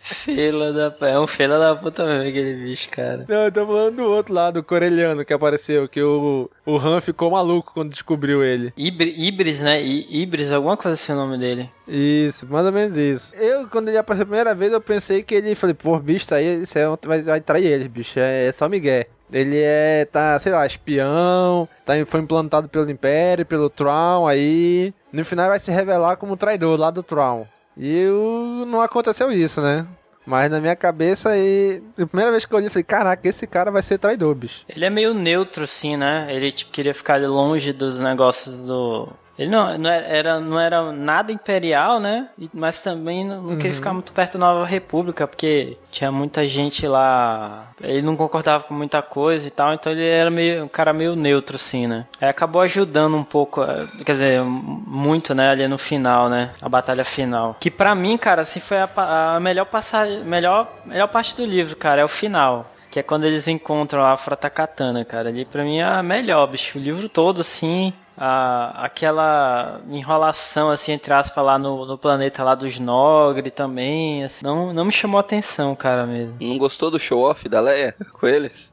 [0.00, 3.24] Feila da É um Feila da puta mesmo aquele bicho, cara.
[3.28, 7.00] Não, eu tô falando do outro lado, o corelhano que apareceu, que o, o Han
[7.00, 8.72] ficou maluco quando descobriu ele.
[8.76, 9.82] Ibri, Ibris, né?
[9.82, 11.70] I, Ibris, alguma coisa assim o nome dele.
[11.86, 13.34] Isso, mais ou menos isso.
[13.36, 16.34] Eu, quando ele apareceu a primeira vez, eu pensei que ele, falei, pô, bicho, isso
[16.34, 19.04] aí, isso aí vai, vai trair ele, bicho, é, é só Miguel.
[19.32, 25.24] Ele é, tá, sei lá, espião, tá, foi implantado pelo Império, pelo Tron, aí no
[25.24, 27.46] final vai se revelar como traidor lá do Tron.
[27.76, 29.86] E o- não aconteceu isso, né?
[30.26, 33.46] Mas na minha cabeça aí, a primeira vez que eu olhei, eu falei, caraca, esse
[33.46, 34.64] cara vai ser traidor, bicho.
[34.68, 36.26] Ele é meio neutro, assim, né?
[36.30, 39.08] Ele tipo, queria ficar longe dos negócios do.
[39.40, 42.28] Ele não, não era- era, não era nada imperial, né?
[42.52, 43.74] Mas também não, não queria Uhum.
[43.76, 47.68] ficar muito perto da Nova República, porque tinha muita gente lá.
[47.80, 51.16] Ele não concordava com muita coisa e tal, então ele era meio, um cara meio
[51.16, 52.04] neutro, assim, né?
[52.20, 55.48] Aí acabou ajudando um pouco, eh, quer dizer, muito, né?
[55.50, 56.50] Ali no final, né?
[56.60, 57.56] A batalha final.
[57.58, 58.88] Que pra mim, cara, assim, foi a,
[59.36, 62.70] a melhor passagem, melhor, melhor parte do livro, cara, é o final.
[62.90, 65.28] Que é quando eles encontram a Frota Katana, cara.
[65.28, 66.76] Ali pra mim é a melhor, bicho.
[66.76, 67.92] O livro todo, assim.
[68.22, 74.24] Aquela enrolação, assim, entre aspas, lá no, no planeta lá dos Nogre também.
[74.24, 76.36] assim, não, não me chamou atenção, cara, mesmo.
[76.38, 78.69] Não gostou do show-off da Leia com eles?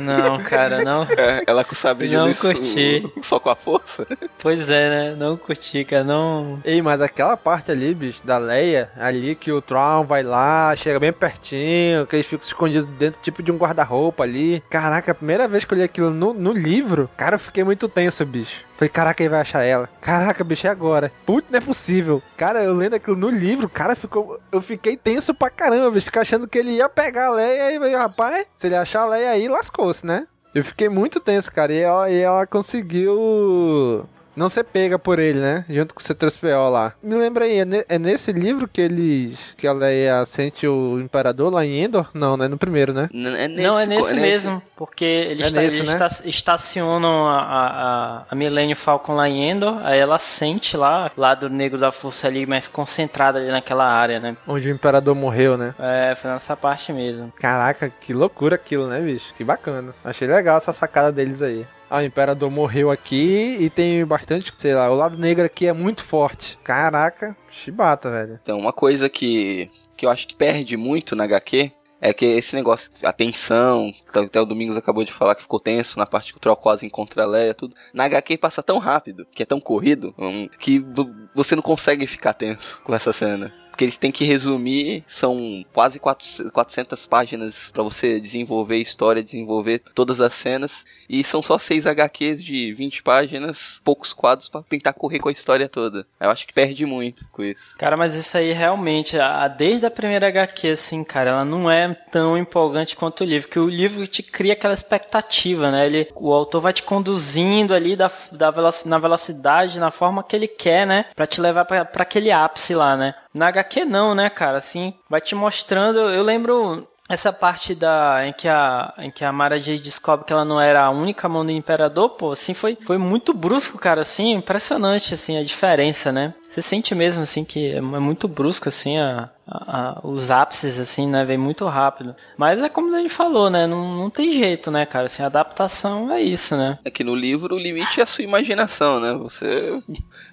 [0.00, 1.04] Não, cara, não.
[1.04, 3.02] É, Ela com o sabre de Não luz curti.
[3.22, 4.06] só com a força?
[4.38, 5.16] Pois é, né?
[5.16, 6.02] Não curti, cara.
[6.04, 6.58] Não.
[6.64, 10.98] Ei, mas aquela parte ali, bicho, da Leia, ali que o Tron vai lá, chega
[10.98, 14.62] bem pertinho, que eles ficam escondidos dentro tipo de um guarda-roupa ali.
[14.70, 17.88] Caraca, a primeira vez que eu li aquilo no, no livro, cara, eu fiquei muito
[17.88, 18.64] tenso, bicho.
[18.76, 19.90] Falei, caraca, ele vai achar ela.
[20.00, 21.12] Caraca, bicho, é agora.
[21.26, 22.22] Putz, não é possível.
[22.34, 24.40] Cara, eu lendo aquilo no livro, cara, ficou.
[24.50, 26.06] Eu fiquei tenso pra caramba, bicho.
[26.06, 29.48] Fiquei achando que ele ia pegar a Leia e rapaz, se ele achar Leia aí,
[29.48, 30.26] lascou-se, né?
[30.54, 31.72] Eu fiquei muito tenso, cara.
[31.72, 34.04] E ela, e ela conseguiu
[34.36, 35.64] não ser pega por ele, né?
[35.68, 36.92] Junto com o C3PO lá.
[37.02, 39.54] Me lembra aí, é, ne- é nesse livro que eles.
[39.56, 42.08] que a Leia sente o Imperador lá em Endor?
[42.14, 42.48] Não, né?
[42.48, 43.08] No primeiro, né?
[43.12, 44.62] N- É nesse, não, é nesse co- mesmo.
[44.76, 45.94] Porque eles, É esta- nesse, eles né?
[46.06, 49.78] esta- estacionam a, a, a, Millennium Falcon lá em Endor.
[49.84, 54.18] Aí ela sente lá, lá do Negro da Força ali, mais concentrada ali naquela área,
[54.20, 54.36] né?
[54.46, 55.74] Onde o Imperador morreu, né?
[55.78, 57.32] É, foi nessa parte mesmo.
[57.38, 59.34] Caraca, que loucura aquilo, né, bicho?
[59.36, 59.92] Que bacana.
[60.04, 61.66] Achei legal essa sacada deles aí.
[61.90, 65.72] Ah, o Imperador morreu aqui e tem bastante, sei lá, o lado negro aqui é
[65.72, 66.56] muito forte.
[66.62, 68.38] Caraca, chibata, velho.
[68.42, 72.54] Então, uma coisa que, que eu acho que perde muito na HQ é que esse
[72.54, 76.32] negócio, a tensão, que até o Domingos acabou de falar que ficou tenso na parte
[76.32, 77.74] que o Troll quase encontra a Leia, tudo.
[77.92, 82.06] Na HQ passa tão rápido, que é tão corrido, hum, que vo- você não consegue
[82.06, 83.52] ficar tenso com essa cena.
[83.80, 89.78] Porque eles têm que resumir, são quase 400 páginas para você desenvolver a história, desenvolver
[89.94, 94.92] todas as cenas, e são só 6 HQs de 20 páginas, poucos quadros para tentar
[94.92, 96.06] correr com a história toda.
[96.20, 97.74] Eu acho que perde muito com isso.
[97.78, 101.94] Cara, mas isso aí realmente, a, desde a primeira HQ, assim, cara, ela não é
[102.12, 105.86] tão empolgante quanto o livro, que o livro te cria aquela expectativa, né?
[105.86, 108.52] Ele, o autor vai te conduzindo ali da, da
[108.84, 111.06] na velocidade, na forma que ele quer, né?
[111.16, 113.14] Pra te levar para aquele ápice lá, né?
[113.32, 114.58] Na HQ não, né, cara?
[114.58, 115.98] Assim, vai te mostrando.
[115.98, 120.32] Eu lembro essa parte da em que a em que a Mara Jade descobre que
[120.32, 124.02] ela não era a única mão do imperador, pô, assim foi foi muito brusco, cara,
[124.02, 126.34] assim, impressionante assim a diferença, né?
[126.50, 131.24] Você sente mesmo assim que é muito brusco assim a, a, os ápices, assim, né?
[131.24, 132.14] Vem muito rápido.
[132.36, 133.66] Mas é como a gente falou, né?
[133.66, 135.06] Não, não tem jeito, né, cara?
[135.06, 136.78] Assim, adaptação é isso, né?
[136.84, 139.12] É que no livro o limite é a sua imaginação, né?
[139.14, 139.80] Você,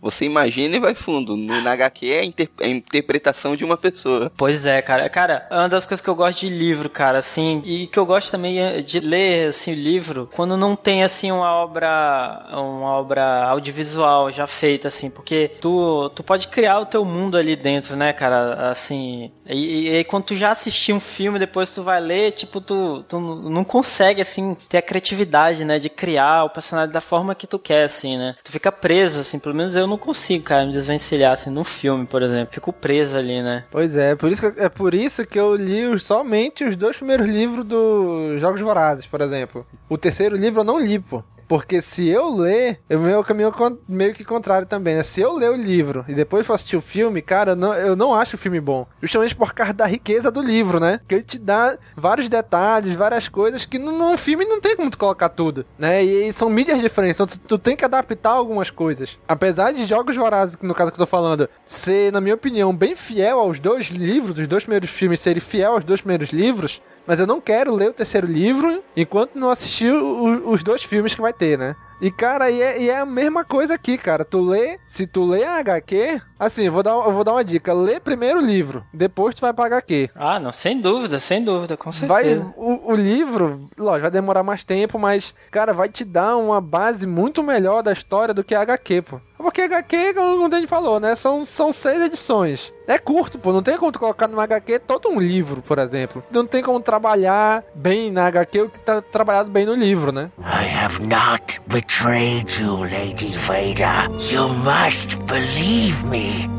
[0.02, 1.36] você imagina e vai fundo.
[1.36, 4.32] No, na HQ é a, inter, é a interpretação de uma pessoa.
[4.38, 5.10] Pois é, cara.
[5.10, 8.06] Cara, é uma das coisas que eu gosto de livro, cara, assim, e que eu
[8.06, 12.92] gosto também é de ler, assim, o livro, quando não tem, assim, uma obra, uma
[12.92, 17.96] obra audiovisual já feita, assim, porque tu, tu pode criar o teu mundo ali dentro,
[17.96, 18.70] né, cara?
[18.70, 23.04] Assim, e, aí quando tu já assistiu um filme, depois tu vai ler, tipo, tu,
[23.08, 25.80] tu não consegue, assim, ter a criatividade, né?
[25.80, 28.36] De criar o personagem da forma que tu quer, assim, né?
[28.44, 32.06] Tu fica preso, assim, pelo menos eu não consigo, cara, me desvencilhar, assim, num filme,
[32.06, 32.54] por exemplo.
[32.54, 33.66] Fico preso ali, né?
[33.72, 37.28] Pois é, por isso que, é por isso que eu li somente os dois primeiros
[37.28, 39.66] livros dos Jogos Vorazes, por exemplo.
[39.90, 41.24] O terceiro livro eu não li, pô.
[41.48, 43.54] Porque se eu ler, o meu caminho
[43.88, 45.04] meio que contrário também, né?
[45.04, 47.96] Se eu ler o livro e depois for assistir o filme, cara, eu não, eu
[47.96, 48.86] não acho o filme bom.
[49.02, 51.00] Justamente por causa da riqueza do livro, né?
[51.08, 54.98] Que ele te dá vários detalhes, várias coisas que num filme não tem como tu
[54.98, 56.04] colocar tudo, né?
[56.04, 59.18] E, e são mídias diferentes, então tu, tu, tem que adaptar algumas coisas.
[59.28, 62.96] Apesar de Jogos Vorazes, no caso que eu tô falando, ser, na minha opinião, bem
[62.96, 67.20] fiel aos dois livros, os dois primeiros filmes serem fiel aos dois primeiros livros, mas
[67.20, 71.22] eu não quero ler o terceiro livro enquanto não assistir o, os dois filmes que
[71.22, 71.76] vai ter, né?
[72.00, 74.24] E, cara, e é, e é, a mesma coisa aqui, cara.
[74.24, 77.44] Tu lê, se tu lê a HQ, assim, eu vou dar, eu vou dar uma
[77.44, 77.74] dica.
[77.74, 80.12] Lê primeiro o livro, depois tu vai pra HQ.
[80.14, 82.14] Ah, não, sem dúvida, sem dúvida, com certeza.
[82.14, 86.62] Vai, o, o livro, lógico, vai demorar mais tempo, mas, cara, vai te dar uma
[86.62, 89.20] base muito melhor da história do que a HQ, pô.
[89.38, 91.16] Porque HQ, como o Danny falou, né?
[91.16, 92.74] São, são seis edições.
[92.88, 93.54] É curto, pô.
[93.54, 96.24] Não tem como tu colocar numa HQ todo um livro, por exemplo.
[96.32, 100.32] Não tem como trabalhar bem na HQ o que tá trabalhado bem no livro, né?
[100.40, 104.10] I have not betrayed you, Lady Vader.
[104.32, 106.50] You must believe me.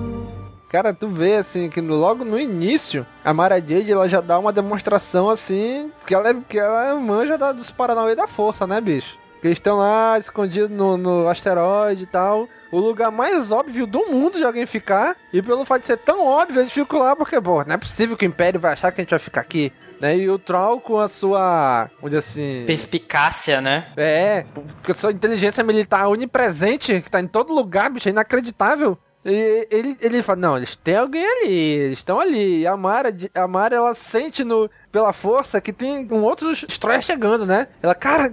[0.68, 4.52] Cara, tu vê assim que logo no início a Mara Jade ela já dá uma
[4.52, 9.18] demonstração assim que ela, é, que ela manja da, dos Paranauê da força, né, bicho?
[9.40, 14.06] Que eles estão lá escondidos no, no asteroide e tal o lugar mais óbvio do
[14.06, 15.16] mundo de alguém ficar.
[15.32, 17.78] E pelo fato de ser tão óbvio, a gente fica lá porque, pô, não é
[17.78, 19.72] possível que o Império vai achar que a gente vai ficar aqui.
[20.00, 20.16] Né?
[20.16, 22.64] E o Troll com a sua, vamos dizer assim...
[22.66, 23.88] Perspicácia, né?
[23.96, 24.44] É,
[24.84, 28.96] com a sua inteligência militar onipresente, que tá em todo lugar, bicho, é inacreditável.
[29.24, 32.60] E ele, ele fala, não, eles têm alguém ali, eles estão ali.
[32.60, 37.02] E a Mara, a Mara, ela sente no, pela força que tem um outro destroyer
[37.02, 37.66] chegando, né?
[37.82, 38.32] Ela, cara,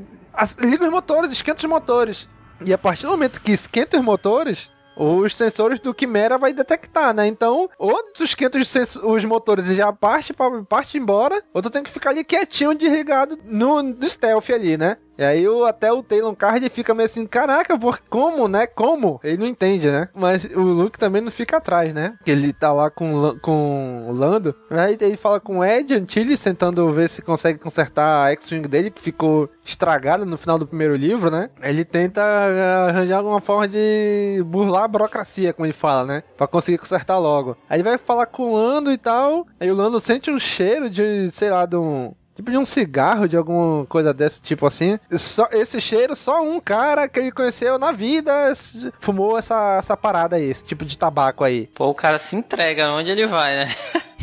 [0.60, 2.30] liga os motores, esquenta os motores.
[2.64, 7.14] E a partir do momento que esquenta os motores, os sensores do Quimera vai detectar,
[7.14, 7.28] né?
[7.28, 10.34] Então, ou tu esquenta os, os motores e já parte,
[10.68, 14.98] parte embora, ou tu tem que ficar ali quietinho, desligado no, no stealth ali, né?
[15.18, 18.68] E aí o, até o Taylor Card fica meio assim, caraca, por, como, né?
[18.68, 19.20] Como?
[19.24, 20.10] Ele não entende, né?
[20.14, 22.16] Mas o Luke também não fica atrás, né?
[22.26, 24.56] Ele tá lá com, com o Lando.
[24.70, 28.92] Aí ele fala com o Ed Antilles, tentando ver se consegue consertar a X-Wing dele,
[28.92, 31.50] que ficou estragada no final do primeiro livro, né?
[31.62, 36.24] Ele tenta eh, arranjar alguma forma de burlar a burocracia, como ele fala, né?
[36.38, 37.58] Pra conseguir consertar logo.
[37.70, 39.46] Aí ele vai falar com o Lando e tal.
[39.60, 43.28] Aí o Lando sente um cheiro de, sei lá, de um Tipo de um cigarro,
[43.28, 45.00] de alguma coisa desse tipo assim.
[45.18, 48.54] Só, esse cheiro, só um cara que ele conheceu na vida
[49.00, 51.68] fumou essa, essa parada aí, esse tipo de tabaco aí.
[51.68, 53.76] Pô, o cara se entrega onde ele vai, né?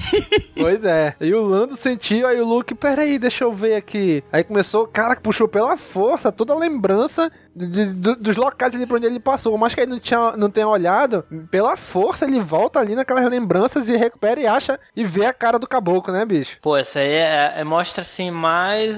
[0.54, 1.14] pois é.
[1.20, 4.22] E o Lando sentiu, aí o Luke, peraí, deixa eu ver aqui.
[4.32, 9.06] Aí começou, cara, puxou pela força toda a lembrança de, dos locais ali pra onde
[9.06, 9.56] ele passou.
[9.56, 13.88] Mas que ele não, tinha, não tenha olhado, pela força ele volta ali naquelas lembranças
[13.88, 16.58] e recupera e acha e vê a cara do caboclo, né, bicho?
[16.60, 18.96] Pô, isso aí é, é mostra assim mais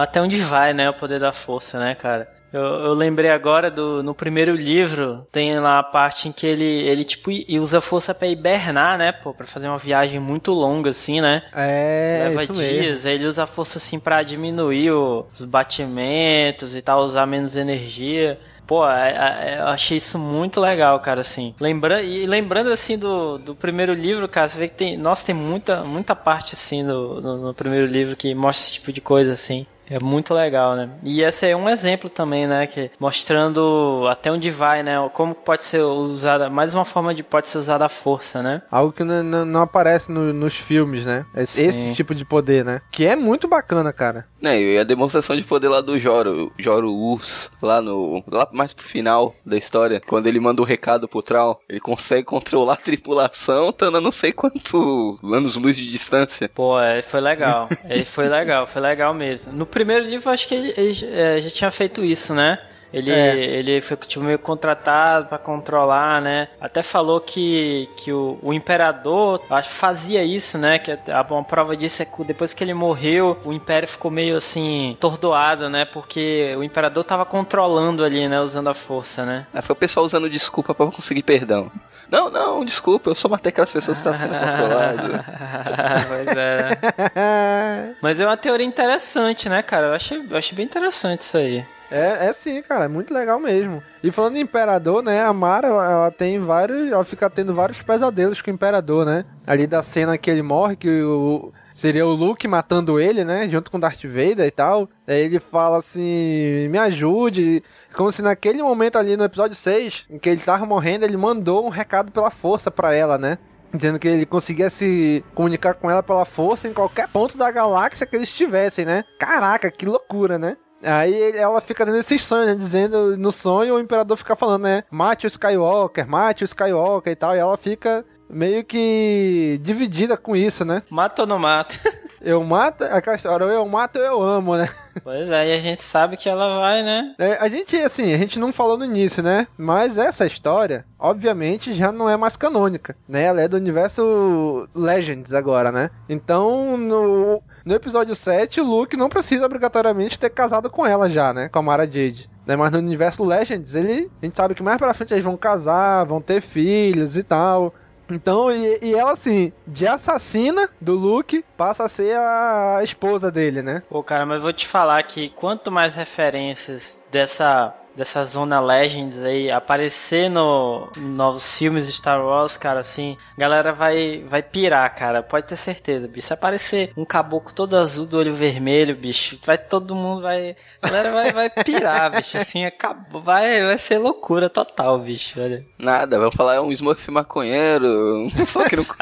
[0.00, 2.41] até onde vai, né, o poder da força, né, cara?
[2.52, 6.64] Eu, eu, lembrei agora do no primeiro livro, tem lá a parte em que ele,
[6.64, 11.20] ele tipo, usa força para hibernar, né, pô, pra fazer uma viagem muito longa, assim,
[11.20, 11.42] né?
[11.54, 13.08] É, Leva isso dias, mesmo.
[13.08, 18.38] aí ele usa a força, assim, para diminuir os batimentos e tal, usar menos energia.
[18.66, 21.54] Pô, é, é, eu achei isso muito legal, cara, assim.
[21.60, 24.96] Lembra e lembrando, assim, do, do primeiro livro, cara, você vê que tem...
[24.96, 29.00] Nossa, tem muita, muita parte, assim, no, no primeiro livro que mostra esse tipo de
[29.00, 29.66] coisa, assim.
[29.92, 30.88] É muito legal, né?
[31.02, 32.66] E esse é um exemplo também, né?
[32.66, 34.96] Que mostrando até onde vai, né?
[35.12, 38.62] Como pode ser usada, mais uma forma de pode ser usada a força, né?
[38.70, 41.26] Algo que não, não, não aparece no, nos filmes, né?
[41.36, 42.80] Esse, esse, tipo de poder, né?
[42.90, 44.24] Que é muito bacana, cara.
[44.42, 48.24] É, e a demonstração de poder lá do Joro, Joro Urs, lá no.
[48.26, 51.80] lá mais pro final da história, quando ele manda o um recado pro Trau, ele
[51.80, 56.48] consegue controlar a tripulação, estando a não sei quanto anos-luz de distância.
[56.48, 57.68] Pô, é, foi legal.
[57.84, 59.52] ele foi legal, foi legal mesmo.
[59.52, 62.58] No primeiro livro, acho que ele, ele é, já tinha feito isso, né?
[62.92, 63.36] Ele, é.
[63.36, 66.48] ele foi tipo, meio contratado para controlar, né?
[66.60, 70.78] Até falou que, que o, o imperador acho, fazia isso, né?
[70.78, 74.36] Que a, uma prova disso é que depois que ele morreu, o império ficou meio
[74.36, 75.84] assim, tordoado, né?
[75.84, 78.40] Porque o imperador tava controlando ali, né?
[78.40, 79.46] Usando a força, né?
[79.54, 81.70] É, foi o pessoal usando desculpa para conseguir perdão.
[82.10, 85.24] Não, não, desculpa, eu só matei aquelas pessoas que estavam sendo controladas.
[86.08, 87.94] pois é.
[88.02, 89.86] Mas é uma teoria interessante, né, cara?
[89.86, 91.64] Eu achei, eu achei bem interessante isso aí.
[91.92, 93.82] É, é sim, cara, é muito legal mesmo.
[94.02, 98.40] E falando em Imperador, né, a Mara, ela tem vários, ela fica tendo vários pesadelos
[98.40, 99.26] com o Imperador, né?
[99.46, 103.70] Ali da cena que ele morre, que o seria o Luke matando ele, né, junto
[103.70, 104.88] com Darth Vader e tal.
[105.06, 107.62] Aí ele fala assim: "Me ajude".
[107.94, 111.66] Como se naquele momento ali no episódio 6, em que ele tava morrendo, ele mandou
[111.66, 113.38] um recado pela força para ela, né?
[113.74, 118.06] dizendo que ele conseguia se comunicar com ela pela força em qualquer ponto da galáxia
[118.06, 119.02] que eles estivessem, né?
[119.18, 120.56] Caraca, que loucura, né?
[120.82, 122.54] Aí ela fica dando esses sonhos, né?
[122.54, 124.84] Dizendo no sonho o imperador fica falando, né?
[124.90, 127.34] Mate o Skywalker, mate o Skywalker e tal.
[127.36, 130.82] E ela fica meio que dividida com isso, né?
[130.90, 131.74] Mata ou não mata?
[132.24, 134.68] eu mato, aquela história, eu mato ou eu amo, né?
[135.02, 137.14] Pois é, e a gente sabe que ela vai, né?
[137.18, 139.46] É, a gente, assim, a gente não falou no início, né?
[139.56, 143.22] Mas essa história, obviamente, já não é mais canônica, né?
[143.22, 145.90] Ela é do universo Legends agora, né?
[146.08, 151.32] Então, no, no episódio 7, o Luke não precisa obrigatoriamente ter casado com ela já,
[151.32, 151.48] né?
[151.48, 152.30] Com a Mara Jade.
[152.46, 152.56] Né?
[152.56, 156.04] Mas no universo Legends, ele, a gente sabe que mais pra frente eles vão casar,
[156.04, 157.74] vão ter filhos e tal.
[158.10, 163.62] Então, e, e, ela, assim, de assassina do Luke, passa a ser a esposa dele,
[163.62, 163.82] né?
[163.88, 169.50] Pô, cara, mas vou te falar que quanto mais referências dessa dessa zona Legends aí
[169.50, 175.46] aparecer no novos filmes de Star Wars, cara, assim, galera vai vai pirar, cara, pode
[175.46, 176.28] ter certeza, bicho.
[176.28, 180.88] Se aparecer um caboclo todo azul do olho vermelho, bicho, vai todo mundo vai, a
[180.88, 185.64] galera vai vai pirar, bicho, assim, acabou, vai vai ser loucura total, bicho, olha.
[185.78, 188.84] Nada, vamos falar é um Smurf maconheiro, só que não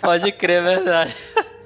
[0.00, 1.14] Pode crer, é verdade.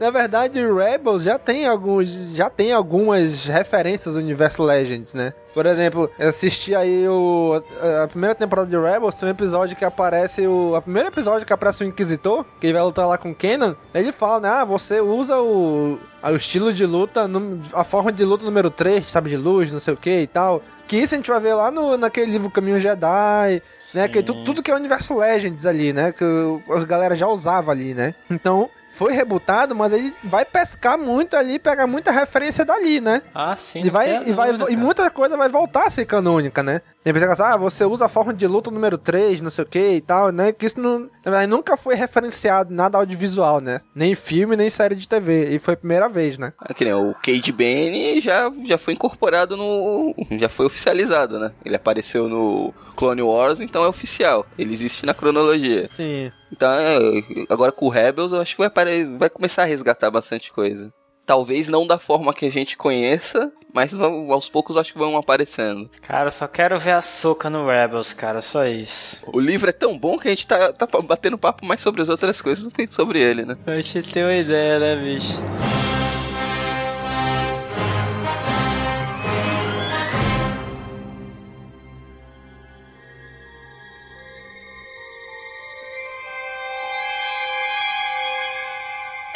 [0.02, 5.32] Na verdade, Rebels já tem alguns, já tem algumas referências do universo Legends, né?
[5.54, 7.62] Por exemplo, eu assisti aí o
[8.02, 11.52] a primeira temporada de Rebels, tem um episódio que aparece o a primeiro episódio que
[11.52, 15.00] aparece o Inquisitor, que ele vai lutar lá com Kenan, ele fala, né, ah, você
[15.00, 15.98] usa o
[16.30, 17.28] o estilo de luta,
[17.72, 20.62] a forma de luta número 3, sabe, de luz, não sei o que e tal.
[20.86, 24.08] Que isso a gente vai ver lá no, naquele livro Caminho Jedi, né?
[24.08, 26.12] Que, tudo, tudo que é o universo Legends ali, né?
[26.12, 26.24] Que
[26.70, 28.14] a galera já usava ali, né?
[28.30, 33.22] Então, foi rebutado, mas ele vai pescar muito ali, pegar muita referência dali, né?
[33.34, 33.80] Ah, sim.
[33.82, 36.82] E, vai, e, vai, e muita coisa vai voltar a ser canônica, né?
[37.04, 39.66] E pensa assim, ah, você usa a forma de luta número 3, não sei o
[39.66, 40.52] que e tal, né?
[40.52, 43.80] Que isso não, na verdade, nunca foi referenciado nada audiovisual, né?
[43.92, 45.48] Nem filme, nem série de TV.
[45.54, 46.52] E foi a primeira vez, né?
[46.64, 50.14] É que nem o Cade Bane já, já foi incorporado no.
[50.32, 51.50] Já foi oficializado, né?
[51.64, 54.46] Ele apareceu no Clone Wars, então é oficial.
[54.56, 55.88] Ele existe na cronologia.
[55.88, 56.30] Sim.
[56.52, 60.52] Então, é, agora com o Rebels, eu acho que vai, vai começar a resgatar bastante
[60.52, 60.92] coisa.
[61.24, 65.88] Talvez não da forma que a gente conheça, mas aos poucos acho que vão aparecendo.
[66.06, 69.24] Cara, só quero ver a soca no Rebels, cara, só isso.
[69.32, 72.08] O livro é tão bom que a gente tá, tá batendo papo mais sobre as
[72.08, 73.56] outras coisas do que sobre ele, né?
[73.66, 75.40] A gente tem uma ideia, né, bicho?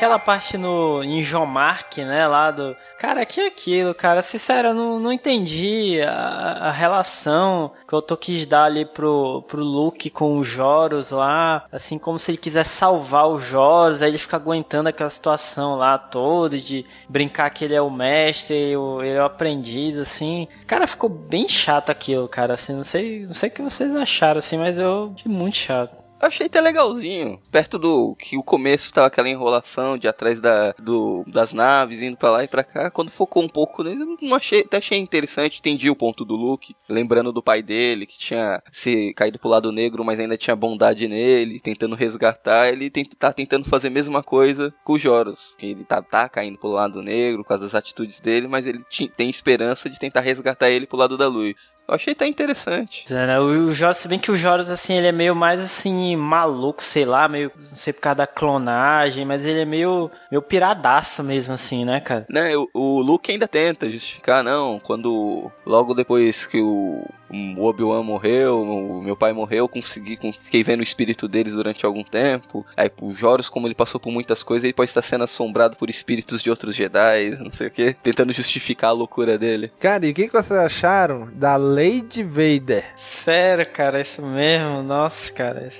[0.07, 2.77] Aquela parte no em Jomark, né, lá do...
[2.97, 4.23] Cara, que aquilo, cara?
[4.23, 9.43] Sincero, eu não, não entendi a, a relação que o Otto quis dar ali pro,
[9.49, 11.67] pro Luke com os Joros lá.
[11.73, 14.01] Assim, como se ele quisesse salvar os Joros.
[14.01, 18.55] Aí ele fica aguentando aquela situação lá toda de brincar que ele é o mestre,
[18.55, 18.77] ele
[19.11, 20.47] é o aprendiz, assim.
[20.69, 22.55] Cara, ficou bem chato aquilo, cara.
[22.55, 26.06] Assim, não sei, não sei o que vocês acharam, assim, mas eu achei muito chato.
[26.21, 27.41] Achei até legalzinho.
[27.51, 32.17] Perto do que o começo tava aquela enrolação de atrás da, do, das naves, indo
[32.17, 32.91] pra lá e pra cá.
[32.91, 35.59] Quando focou um pouco nele, não achei, até achei interessante.
[35.59, 36.75] Entendi o ponto do Luke.
[36.89, 41.07] Lembrando do pai dele, que tinha se caído pro lado negro, mas ainda tinha bondade
[41.07, 42.69] nele, tentando resgatar.
[42.69, 45.55] Ele tem, tá tentando fazer a mesma coisa com o Joros.
[45.59, 48.83] Que ele tá, tá caindo pro lado negro, com as atitudes dele, mas ele
[49.17, 51.77] tem esperança de tentar resgatar ele pro lado da luz.
[51.89, 53.05] Eu achei até interessante.
[53.13, 53.39] Né?
[53.39, 57.05] O Joros, se bem que o Joros, assim, ele é meio mais, assim, maluco, sei
[57.05, 61.55] lá, meio, não sei por causa da clonagem, mas ele é meio, meio piradaço mesmo,
[61.55, 62.27] assim, né, cara?
[62.29, 68.03] Né, o, o Luke ainda tenta justificar, não, quando, logo depois que o, o Obi-Wan
[68.03, 72.65] morreu, o meu pai morreu, consegui, fiquei vendo o espírito deles durante algum tempo.
[72.77, 75.91] Aí o Joros, como ele passou por muitas coisas, ele pode estar sendo assombrado por
[75.91, 79.71] espíritos de outros Jedi, não sei o que, tentando justificar a loucura dele.
[79.81, 82.85] Cara, e o que, que vocês acharam da Lady Vader?
[82.99, 84.83] Sério, cara, isso mesmo?
[84.83, 85.73] Nossa, cara.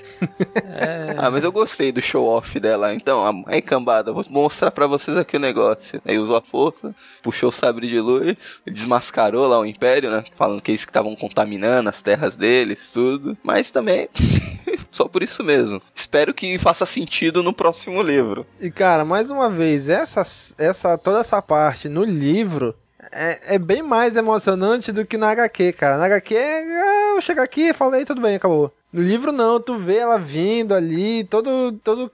[0.55, 1.15] É...
[1.17, 2.93] ah, mas eu gostei do show-off dela.
[2.93, 6.01] Então, aí cambada, vou mostrar para vocês aqui o negócio.
[6.05, 10.23] Aí usou a força, puxou o sabre de luz, desmascarou lá o Império, né?
[10.35, 13.37] Falando que eles que estavam contaminando as terras deles, tudo.
[13.43, 14.09] Mas também,
[14.91, 15.81] só por isso mesmo.
[15.95, 18.45] Espero que faça sentido no próximo livro.
[18.59, 20.25] E cara, mais uma vez, essa,
[20.57, 22.75] essa toda essa parte no livro
[23.11, 25.97] é, é, bem mais emocionante do que na HQ, cara.
[25.97, 28.71] Na HQ, ah, eu chego aqui, falei, tudo bem, acabou.
[28.91, 32.09] No livro não, tu vê ela vindo ali, todo, todo,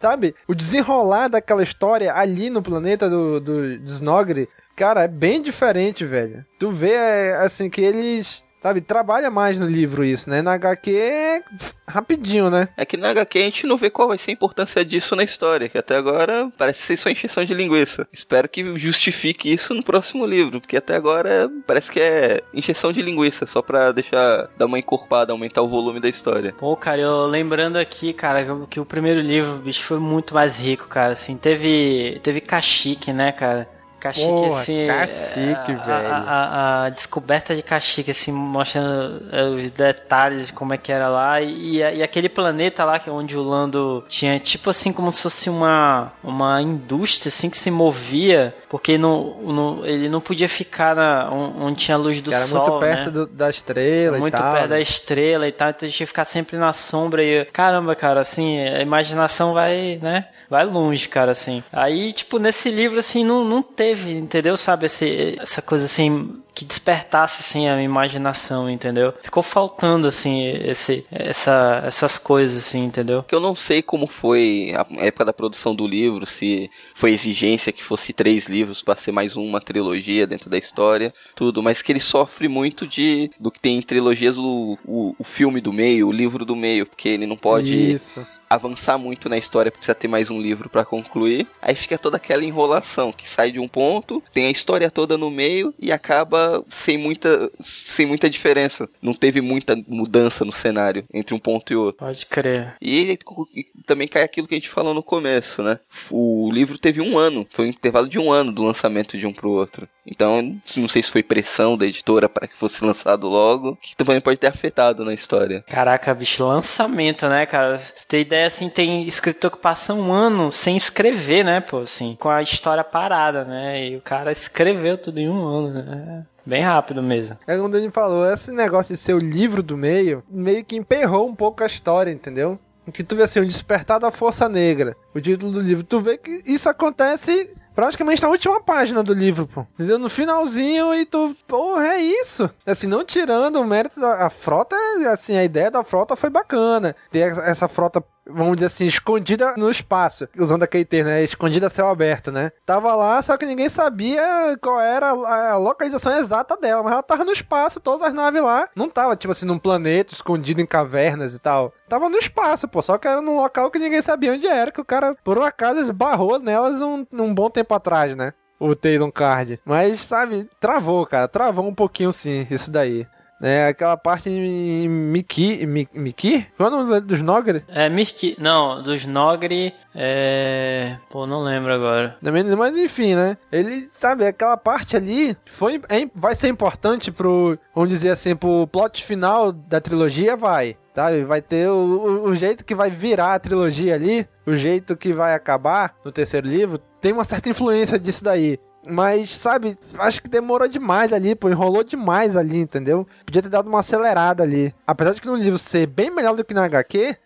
[0.00, 0.34] sabe?
[0.46, 6.44] O desenrolar daquela história ali no planeta do, do, Snogre, cara, é bem diferente, velho.
[6.58, 10.42] Tu vê, é, assim, que eles Sabe, trabalha mais no livro isso, né?
[10.42, 11.40] Na HQ é
[11.86, 12.68] rapidinho, né?
[12.76, 15.22] É que na HQ a gente não vê qual vai ser a importância disso na
[15.22, 18.08] história, que até agora parece ser só encheção de linguiça.
[18.12, 23.00] Espero que justifique isso no próximo livro, porque até agora parece que é encheção de
[23.02, 26.52] linguiça, só pra deixar, dar uma encorpada, aumentar o volume da história.
[26.58, 30.88] Pô, cara, eu lembrando aqui, cara, que o primeiro livro, bicho, foi muito mais rico,
[30.88, 33.75] cara, assim, teve, teve cachique, né, cara?
[33.98, 34.88] Cachique, Porra, assim.
[34.88, 35.82] A, velho.
[35.86, 40.92] A, a, a, descoberta de Cachique, assim, mostrando é, os detalhes de como é que
[40.92, 41.40] era lá.
[41.40, 45.22] E, e aquele planeta lá, que é onde o Lando tinha, tipo assim, como se
[45.22, 50.94] fosse uma, uma indústria, assim, que se movia, porque não, não, ele não podia ficar
[50.94, 52.60] na, onde tinha a luz do era sol.
[52.60, 53.10] muito perto né?
[53.10, 54.42] do, da estrela muito e tal.
[54.42, 54.76] Muito perto né?
[54.76, 57.24] da estrela e tal, então a gente ia ficar sempre na sombra.
[57.24, 60.26] E caramba, cara, assim, a imaginação vai, né?
[60.48, 61.62] Vai longe, cara, assim.
[61.72, 64.56] Aí, tipo, nesse livro, assim, não, não teve teve, entendeu?
[64.56, 69.12] Sabe, esse, essa coisa assim que despertasse assim a imaginação, entendeu?
[69.22, 73.22] Ficou faltando assim esse essa essas coisas assim, entendeu?
[73.22, 77.72] Que eu não sei como foi a época da produção do livro, se foi exigência
[77.72, 81.92] que fosse três livros para ser mais uma trilogia dentro da história, tudo, mas que
[81.92, 86.08] ele sofre muito de do que tem em trilogias o, o, o filme do meio,
[86.08, 90.08] o livro do meio, porque ele não pode Isso avançar muito na história, precisa ter
[90.08, 91.46] mais um livro para concluir.
[91.60, 95.30] Aí fica toda aquela enrolação que sai de um ponto, tem a história toda no
[95.30, 98.88] meio e acaba sem muita sem muita diferença.
[99.02, 102.04] Não teve muita mudança no cenário entre um ponto e outro.
[102.04, 102.74] Pode crer.
[102.80, 103.18] E,
[103.54, 105.78] e também cai aquilo que a gente falou no começo, né?
[106.10, 109.32] O livro teve um ano, foi um intervalo de um ano do lançamento de um
[109.32, 109.88] pro outro.
[110.06, 114.20] Então, não sei se foi pressão da editora para que fosse lançado logo, que também
[114.20, 115.64] pode ter afetado na história.
[115.66, 117.76] Caraca, bicho, lançamento, né, cara?
[117.76, 122.16] Você tem ideia, assim, tem escritor que passa um ano sem escrever, né, pô, assim,
[122.18, 123.88] com a história parada, né?
[123.88, 126.26] E o cara escreveu tudo em um ano, né?
[126.44, 127.36] Bem rápido mesmo.
[127.46, 130.76] É como o Dani falou, esse negócio de ser o livro do meio, meio que
[130.76, 132.58] emperrou um pouco a história, entendeu?
[132.92, 135.82] Que tu vê assim, o Despertar da Força Negra, o título do livro.
[135.82, 139.66] Tu vê que isso acontece praticamente na última página do livro, pô.
[139.74, 139.98] Entendeu?
[139.98, 142.48] No finalzinho e tu, porra, é isso.
[142.64, 144.76] Assim, não tirando o mérito da a frota,
[145.12, 146.94] assim, a ideia da frota foi bacana.
[147.10, 151.22] Ter essa frota vamos dizer assim, escondida no espaço, usando aquele termo, né?
[151.22, 152.52] Escondida a céu aberto, né?
[152.64, 154.22] Tava lá, só que ninguém sabia
[154.60, 158.68] qual era a localização exata dela, mas ela tava no espaço, todas as naves lá.
[158.74, 161.72] Não tava, tipo assim, num planeta escondido em cavernas e tal.
[161.88, 164.80] Tava no espaço, pô, só que era num local que ninguém sabia onde era, que
[164.80, 168.32] o cara, por um acaso, esbarrou nelas um, um bom tempo atrás, né?
[168.58, 169.60] O Taylor Card.
[169.64, 171.28] Mas, sabe, travou, cara.
[171.28, 173.06] Travou um pouquinho sim, isso daí.
[173.40, 175.66] É aquela parte em Miki.
[175.66, 176.46] Miki?
[176.56, 177.64] Qual é o nome dos Nogre?
[177.68, 178.36] É, Miki.
[178.38, 179.74] Não, dos Nogre.
[179.94, 180.96] É.
[181.10, 182.16] Pô, não lembro agora.
[182.22, 183.36] Mas enfim, né?
[183.52, 187.58] Ele, sabe, aquela parte ali foi, é, vai ser importante pro.
[187.74, 190.76] Vamos dizer assim, pro plot final da trilogia, vai.
[190.94, 191.24] Sabe?
[191.24, 195.12] Vai ter o, o, o jeito que vai virar a trilogia ali, o jeito que
[195.12, 198.58] vai acabar no terceiro livro, tem uma certa influência disso daí.
[198.88, 203.06] Mas, sabe, acho que demorou demais ali, pô, enrolou demais ali, entendeu?
[203.24, 204.72] Podia ter dado uma acelerada ali.
[204.86, 207.16] Apesar de que no livro ser bem melhor do que na HQ,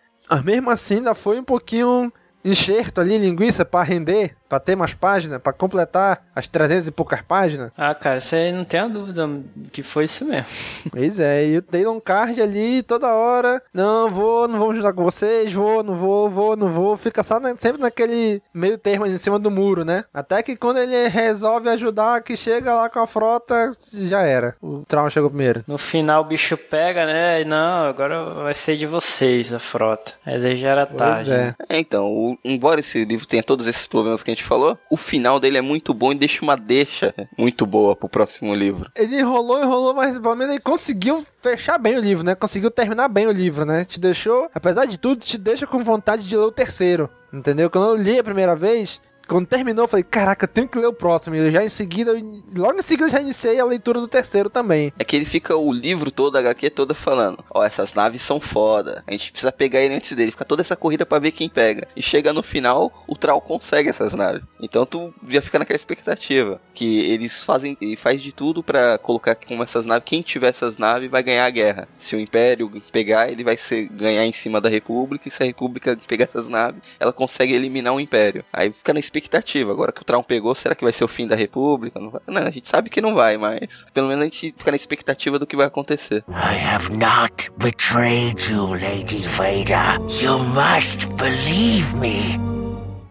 [0.43, 2.11] mesmo assim ainda foi um pouquinho
[2.43, 7.21] enxerto ali, linguiça, pra render, pra ter mais páginas, pra completar as 300 e poucas
[7.21, 7.71] páginas.
[7.77, 9.29] Ah, cara, você não tem a dúvida
[9.71, 10.45] que foi isso mesmo.
[10.91, 15.03] Pois é, e o Taylor Card ali toda hora, não vou, não vou juntar com
[15.03, 19.13] vocês, vou, não vou, vou, não vou, fica só na- sempre naquele meio termo ali
[19.13, 20.03] em cima do muro, né?
[20.13, 24.55] Até que quando ele resolve ajudar, que chega lá com a frota, já era.
[24.61, 25.63] O Trauma chegou primeiro.
[25.65, 27.41] No final o bicho pega, né?
[27.41, 30.11] E não, agora vai ser de vocês a frota.
[30.25, 31.31] Aí já era tarde.
[31.31, 31.55] é.
[31.69, 34.97] É, então, o- embora esse livro tenha todos esses problemas que a gente falou, o
[34.97, 38.91] final dele é muito bom e deixa uma deixa muito boa pro próximo livro.
[38.95, 42.35] Ele enrolou, enrolou, mas pelo menos ele conseguiu fechar bem o livro, né?
[42.35, 43.85] Conseguiu terminar bem o livro, né?
[43.85, 47.09] Te deixou, apesar de tudo, te deixa com vontade de ler o terceiro.
[47.33, 47.69] Entendeu?
[47.69, 48.99] Quando eu li a primeira vez,
[49.31, 51.35] quando terminou, eu falei, caraca, eu tenho que ler o próximo.
[51.35, 54.91] E já em seguida, eu- logo em seguida, já iniciei a leitura do terceiro também.
[54.99, 58.39] É que ele fica o livro todo, a HQ toda falando: Ó, essas naves são
[58.39, 59.03] foda.
[59.07, 60.31] A gente precisa pegar ele antes dele.
[60.31, 61.87] Fica toda essa corrida pra ver quem pega.
[61.95, 64.41] E chega no final, o Troll consegue essas naves.
[64.61, 66.59] Então tu já fica naquela expectativa.
[66.73, 70.03] Que eles fazem e faz de tudo pra colocar como essas naves.
[70.05, 71.87] Quem tiver essas naves vai ganhar a guerra.
[71.97, 75.27] Se o Império pegar, ele vai ser, ganhar em cima da República.
[75.27, 78.43] E se a República pegar essas naves, ela consegue eliminar o Império.
[78.51, 79.20] Aí fica na expectativa.
[79.69, 81.99] Agora que o Traum pegou, será que vai ser o fim da República?
[81.99, 82.21] Não, vai?
[82.27, 85.37] Não, a gente sabe que não vai, mas pelo menos a gente fica na expectativa
[85.37, 86.23] do que vai acontecer.
[86.29, 89.99] I have not betrayed you, Lady Vader.
[90.21, 92.39] You must believe me.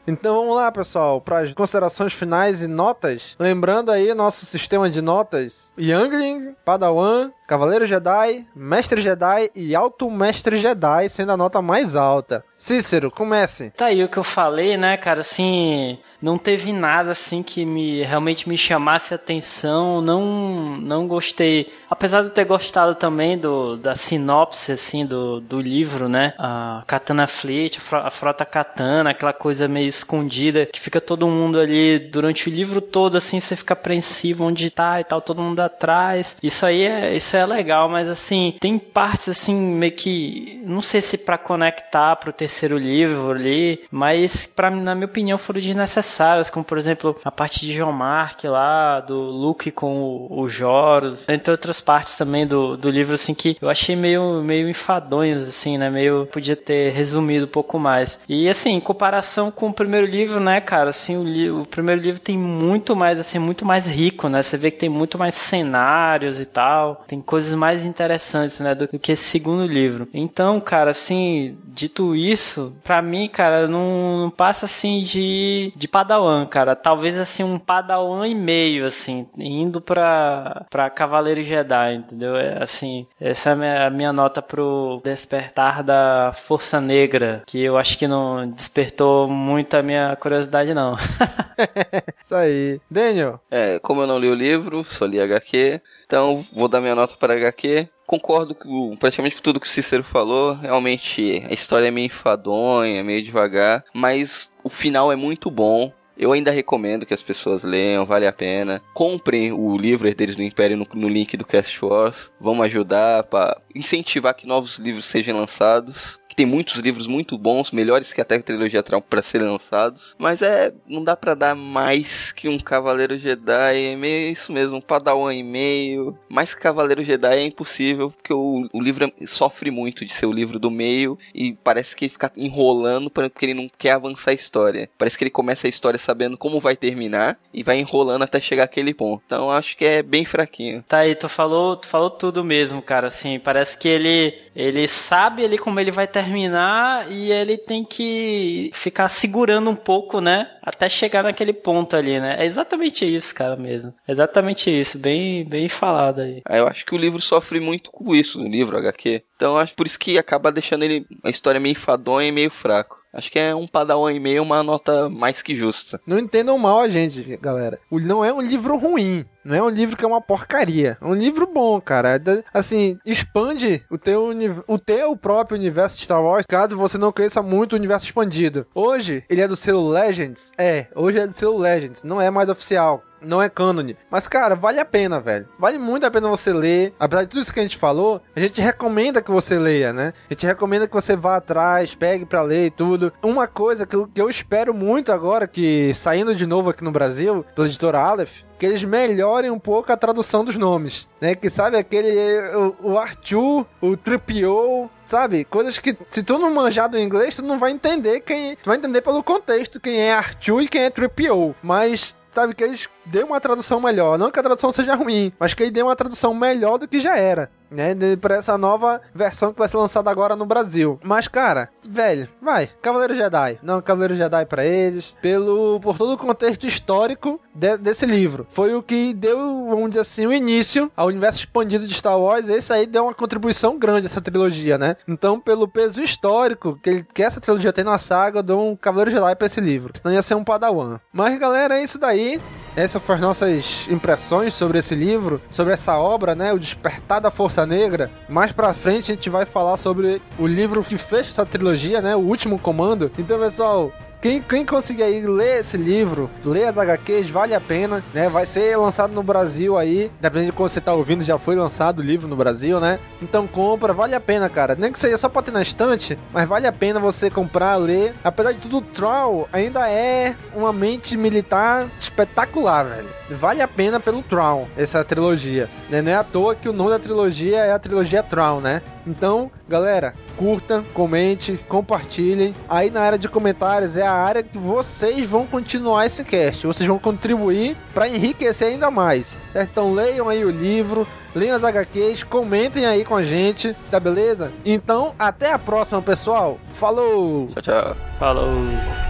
[0.06, 3.36] Então vamos lá, pessoal, para as considerações finais e notas.
[3.38, 10.56] Lembrando aí nosso sistema de notas: Youngling, Padawan, Cavaleiro Jedi, Mestre Jedi e Alto Mestre
[10.56, 12.44] Jedi, sendo a nota mais alta.
[12.56, 13.72] Cícero, comece.
[13.76, 18.02] Tá aí o que eu falei, né, cara, assim, não teve nada assim que me
[18.02, 23.94] realmente me chamasse atenção, não não gostei, apesar de eu ter gostado também do da
[23.94, 26.34] sinopse assim do, do livro, né?
[26.38, 31.98] A Katana Fleet, a frota Katana, aquela coisa meio escondida que fica todo mundo ali
[31.98, 36.36] durante o livro todo assim, você fica apreensivo onde tá e tal, todo mundo atrás.
[36.42, 41.00] Isso aí é isso é legal, mas assim, tem partes assim meio que não sei
[41.00, 46.64] se pra conectar pro terceiro livro ali, mas para na minha opinião foram desnecessárias, como
[46.64, 51.50] por exemplo a parte de John Mark lá, do Luke com o, o Joros, entre
[51.50, 55.90] outras partes também do, do livro assim que eu achei meio meio enfadonhos assim, né?
[55.90, 58.18] Meio podia ter resumido um pouco mais.
[58.28, 62.00] E assim, em comparação com o primeiro livro, né, cara, assim, o, li- o primeiro
[62.00, 64.42] livro tem muito mais assim, muito mais rico, né?
[64.42, 68.88] Você vê que tem muito mais cenários e tal, tem coisas mais interessantes, né, do,
[68.88, 70.08] do que esse segundo livro.
[70.12, 76.44] Então, cara, assim, dito isso, pra mim, cara, não, não passa assim de, de Padawan,
[76.44, 76.74] cara.
[76.74, 82.36] Talvez assim um Padawan e meio, assim, indo pra, pra Cavaleiro Jedi, entendeu?
[82.36, 87.62] É, assim, essa é a minha, a minha nota pro Despertar da Força Negra, que
[87.62, 90.96] eu acho que não despertou muito a minha curiosidade, não.
[92.20, 92.80] Isso aí.
[92.90, 93.40] Daniel.
[93.50, 95.80] É, como eu não li o livro, só li HQ,
[96.10, 97.88] então vou dar minha nota para HQ.
[98.04, 100.54] Concordo com praticamente com tudo que o Cícero falou.
[100.54, 105.92] Realmente a história é meio enfadonha, meio devagar, mas o final é muito bom.
[106.18, 108.82] Eu ainda recomendo que as pessoas leiam, vale a pena.
[108.92, 112.32] Comprem o livro Herdeiros do Império no, no link do Cast Wars.
[112.40, 116.19] Vamos ajudar para incentivar que novos livros sejam lançados.
[116.40, 120.16] Tem muitos livros muito bons, melhores que até a trilogia Traum para serem lançados.
[120.18, 123.92] Mas é, não dá para dar mais que um Cavaleiro Jedi.
[123.92, 126.16] É meio isso mesmo, um Padawan e meio.
[126.30, 130.24] Mais que Cavaleiro Jedi é impossível, porque o, o livro é- sofre muito de ser
[130.24, 134.30] o livro do meio e parece que ele fica enrolando porque ele não quer avançar
[134.30, 134.88] a história.
[134.96, 138.64] Parece que ele começa a história sabendo como vai terminar e vai enrolando até chegar
[138.64, 139.22] àquele ponto.
[139.26, 140.82] Então acho que é bem fraquinho.
[140.88, 143.08] Tá aí, tu falou, tu falou tudo mesmo, cara.
[143.08, 148.70] Assim, parece que ele ele sabe ele como ele vai terminar e ele tem que
[148.72, 152.36] ficar segurando um pouco, né, até chegar naquele ponto ali, né?
[152.38, 153.94] É exatamente isso, cara, mesmo.
[154.06, 156.42] Exatamente isso, bem bem falado aí.
[156.44, 159.22] Aí eu acho que o livro sofre muito com isso, o livro HQ.
[159.36, 162.99] Então acho por isso que acaba deixando ele uma história meio enfadonha e meio fraco.
[163.12, 166.00] Acho que é um padawan e meio uma nota mais que justa.
[166.06, 167.78] Não entendam mal a gente, galera.
[167.90, 169.24] Não é um livro ruim.
[169.44, 170.96] Não é um livro que é uma porcaria.
[171.00, 172.16] É um livro bom, cara.
[172.16, 174.30] É Assim, expande o teu,
[174.66, 178.66] o teu próprio universo de Star Wars, caso você não conheça muito o universo expandido.
[178.74, 180.52] Hoje, ele é do selo Legends?
[180.56, 182.04] É, hoje é do selo Legends.
[182.04, 183.02] Não é mais oficial.
[183.22, 183.96] Não é cânone.
[184.10, 185.48] Mas, cara, vale a pena, velho.
[185.58, 186.94] Vale muito a pena você ler.
[186.98, 190.12] Apesar de tudo isso que a gente falou, a gente recomenda que você leia, né?
[190.28, 193.12] A gente recomenda que você vá atrás, pegue pra ler e tudo.
[193.22, 197.66] Uma coisa que eu, espero muito agora, que saindo de novo aqui no Brasil, pela
[197.66, 201.34] editora Aleph, que eles melhorem um pouco a tradução dos nomes, né?
[201.34, 202.10] Que sabe aquele
[202.54, 205.44] o, o Arthur, o Tripio, sabe?
[205.44, 208.76] Coisas que se tu não manjar do inglês, tu não vai entender quem, tu vai
[208.76, 213.22] entender pelo contexto quem é Arthur e quem é Tripio, mas sabe que eles dê
[213.22, 214.18] uma tradução melhor.
[214.18, 217.00] Não que a tradução seja ruim, mas que ele dê uma tradução melhor do que
[217.00, 217.50] já era.
[217.70, 220.98] Né, para essa nova versão que vai ser lançada agora no Brasil.
[221.02, 223.58] Mas, cara, velho, vai, Cavaleiro Jedi.
[223.62, 228.46] Não, Cavaleiro Jedi para eles, pelo por todo o contexto histórico de, desse livro.
[228.50, 232.48] Foi o que deu, vamos dizer assim, o início ao universo expandido de Star Wars.
[232.48, 234.96] Esse aí deu uma contribuição grande essa trilogia, né?
[235.06, 238.76] Então, pelo peso histórico que, ele, que essa trilogia tem na saga, eu dou um
[238.76, 239.92] Cavaleiro Jedi para esse livro.
[239.96, 240.98] Senão ia ser um Padawan.
[241.12, 242.40] Mas, galera, é isso daí.
[242.76, 246.52] Essas foram as nossas impressões sobre esse livro, sobre essa obra, né?
[246.52, 248.10] O Despertar da Força Negra.
[248.28, 252.14] Mais pra frente a gente vai falar sobre o livro que fecha essa trilogia, né?
[252.14, 253.10] O Último Comando.
[253.18, 258.04] Então, pessoal, quem, quem conseguir aí ler esse livro, ler as HQs, vale a pena,
[258.12, 258.28] né?
[258.28, 262.00] Vai ser lançado no Brasil aí, dependendo de quando você tá ouvindo, já foi lançado
[262.00, 262.98] o livro no Brasil, né?
[263.22, 264.74] Então compra, vale a pena, cara.
[264.74, 268.14] Nem que seja só pra ter na estante, mas vale a pena você comprar, ler.
[268.22, 273.19] Apesar de tudo, o Troll ainda é uma mente militar espetacular, velho.
[273.34, 275.68] Vale a pena pelo Troll, essa trilogia.
[275.88, 276.02] Né?
[276.02, 278.82] Não é à toa que o nome da trilogia é a trilogia Troll, né?
[279.06, 282.54] Então, galera, curta, comente, compartilhem.
[282.68, 286.66] Aí na área de comentários é a área que vocês vão continuar esse cast.
[286.66, 289.40] Vocês vão contribuir para enriquecer ainda mais.
[289.54, 294.52] Então leiam aí o livro, leiam as HQs, comentem aí com a gente, tá beleza?
[294.64, 296.58] Então, até a próxima, pessoal.
[296.74, 297.48] Falou!
[297.48, 297.96] Tchau, tchau.
[298.18, 299.09] Falou!